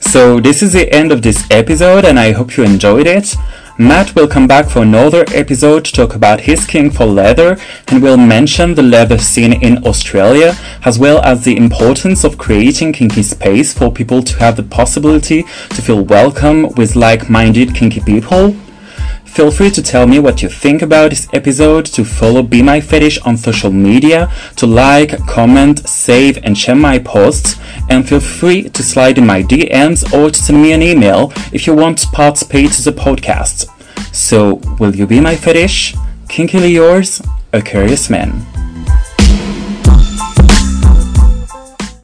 So 0.07 0.39
this 0.39 0.63
is 0.63 0.71
the 0.71 0.89
end 0.93 1.11
of 1.11 1.21
this 1.21 1.45
episode 1.51 2.05
and 2.05 2.17
I 2.17 2.31
hope 2.31 2.55
you 2.55 2.63
enjoyed 2.63 3.07
it. 3.07 3.35
Matt 3.77 4.15
will 4.15 4.27
come 4.27 4.47
back 4.47 4.69
for 4.69 4.83
another 4.83 5.25
episode 5.33 5.83
to 5.83 5.91
talk 5.91 6.15
about 6.15 6.39
his 6.39 6.65
kink 6.65 6.93
for 6.93 7.05
leather 7.05 7.57
and 7.89 8.01
will 8.01 8.15
mention 8.15 8.73
the 8.73 8.83
leather 8.83 9.17
scene 9.17 9.61
in 9.61 9.85
Australia 9.85 10.55
as 10.85 10.97
well 10.97 11.21
as 11.23 11.43
the 11.43 11.57
importance 11.57 12.23
of 12.23 12.37
creating 12.37 12.93
kinky 12.93 13.21
space 13.21 13.73
for 13.73 13.91
people 13.91 14.23
to 14.23 14.39
have 14.39 14.55
the 14.55 14.63
possibility 14.63 15.43
to 15.43 15.81
feel 15.81 16.01
welcome 16.01 16.69
with 16.75 16.95
like-minded 16.95 17.75
kinky 17.75 17.99
people. 17.99 18.55
Feel 19.37 19.51
free 19.51 19.69
to 19.69 19.83
tell 19.83 20.07
me 20.07 20.17
what 20.17 20.41
you 20.41 20.49
think 20.49 20.81
about 20.81 21.11
this 21.11 21.27
episode, 21.31 21.85
to 21.85 22.03
follow 22.03 22.41
Be 22.41 22.63
My 22.63 22.81
Fetish 22.81 23.19
on 23.19 23.37
social 23.37 23.71
media, 23.71 24.33
to 24.55 24.65
like, 24.65 25.15
comment, 25.27 25.87
save, 25.87 26.39
and 26.43 26.57
share 26.57 26.73
my 26.73 26.97
posts, 26.97 27.55
and 27.87 28.09
feel 28.09 28.19
free 28.19 28.67
to 28.69 28.81
slide 28.81 29.19
in 29.19 29.27
my 29.27 29.43
DMs 29.43 30.11
or 30.11 30.31
to 30.31 30.39
send 30.39 30.59
me 30.59 30.71
an 30.71 30.81
email 30.81 31.31
if 31.53 31.67
you 31.67 31.75
want 31.75 31.99
to 31.99 32.07
participate 32.07 32.71
to 32.71 32.81
the 32.81 32.99
podcast. 32.99 33.67
So, 34.11 34.55
will 34.79 34.95
you 34.95 35.05
be 35.05 35.19
my 35.19 35.35
fetish? 35.35 35.93
Kinkily 36.27 36.73
yours, 36.73 37.21
a 37.53 37.61
curious 37.61 38.09
man. 38.09 38.56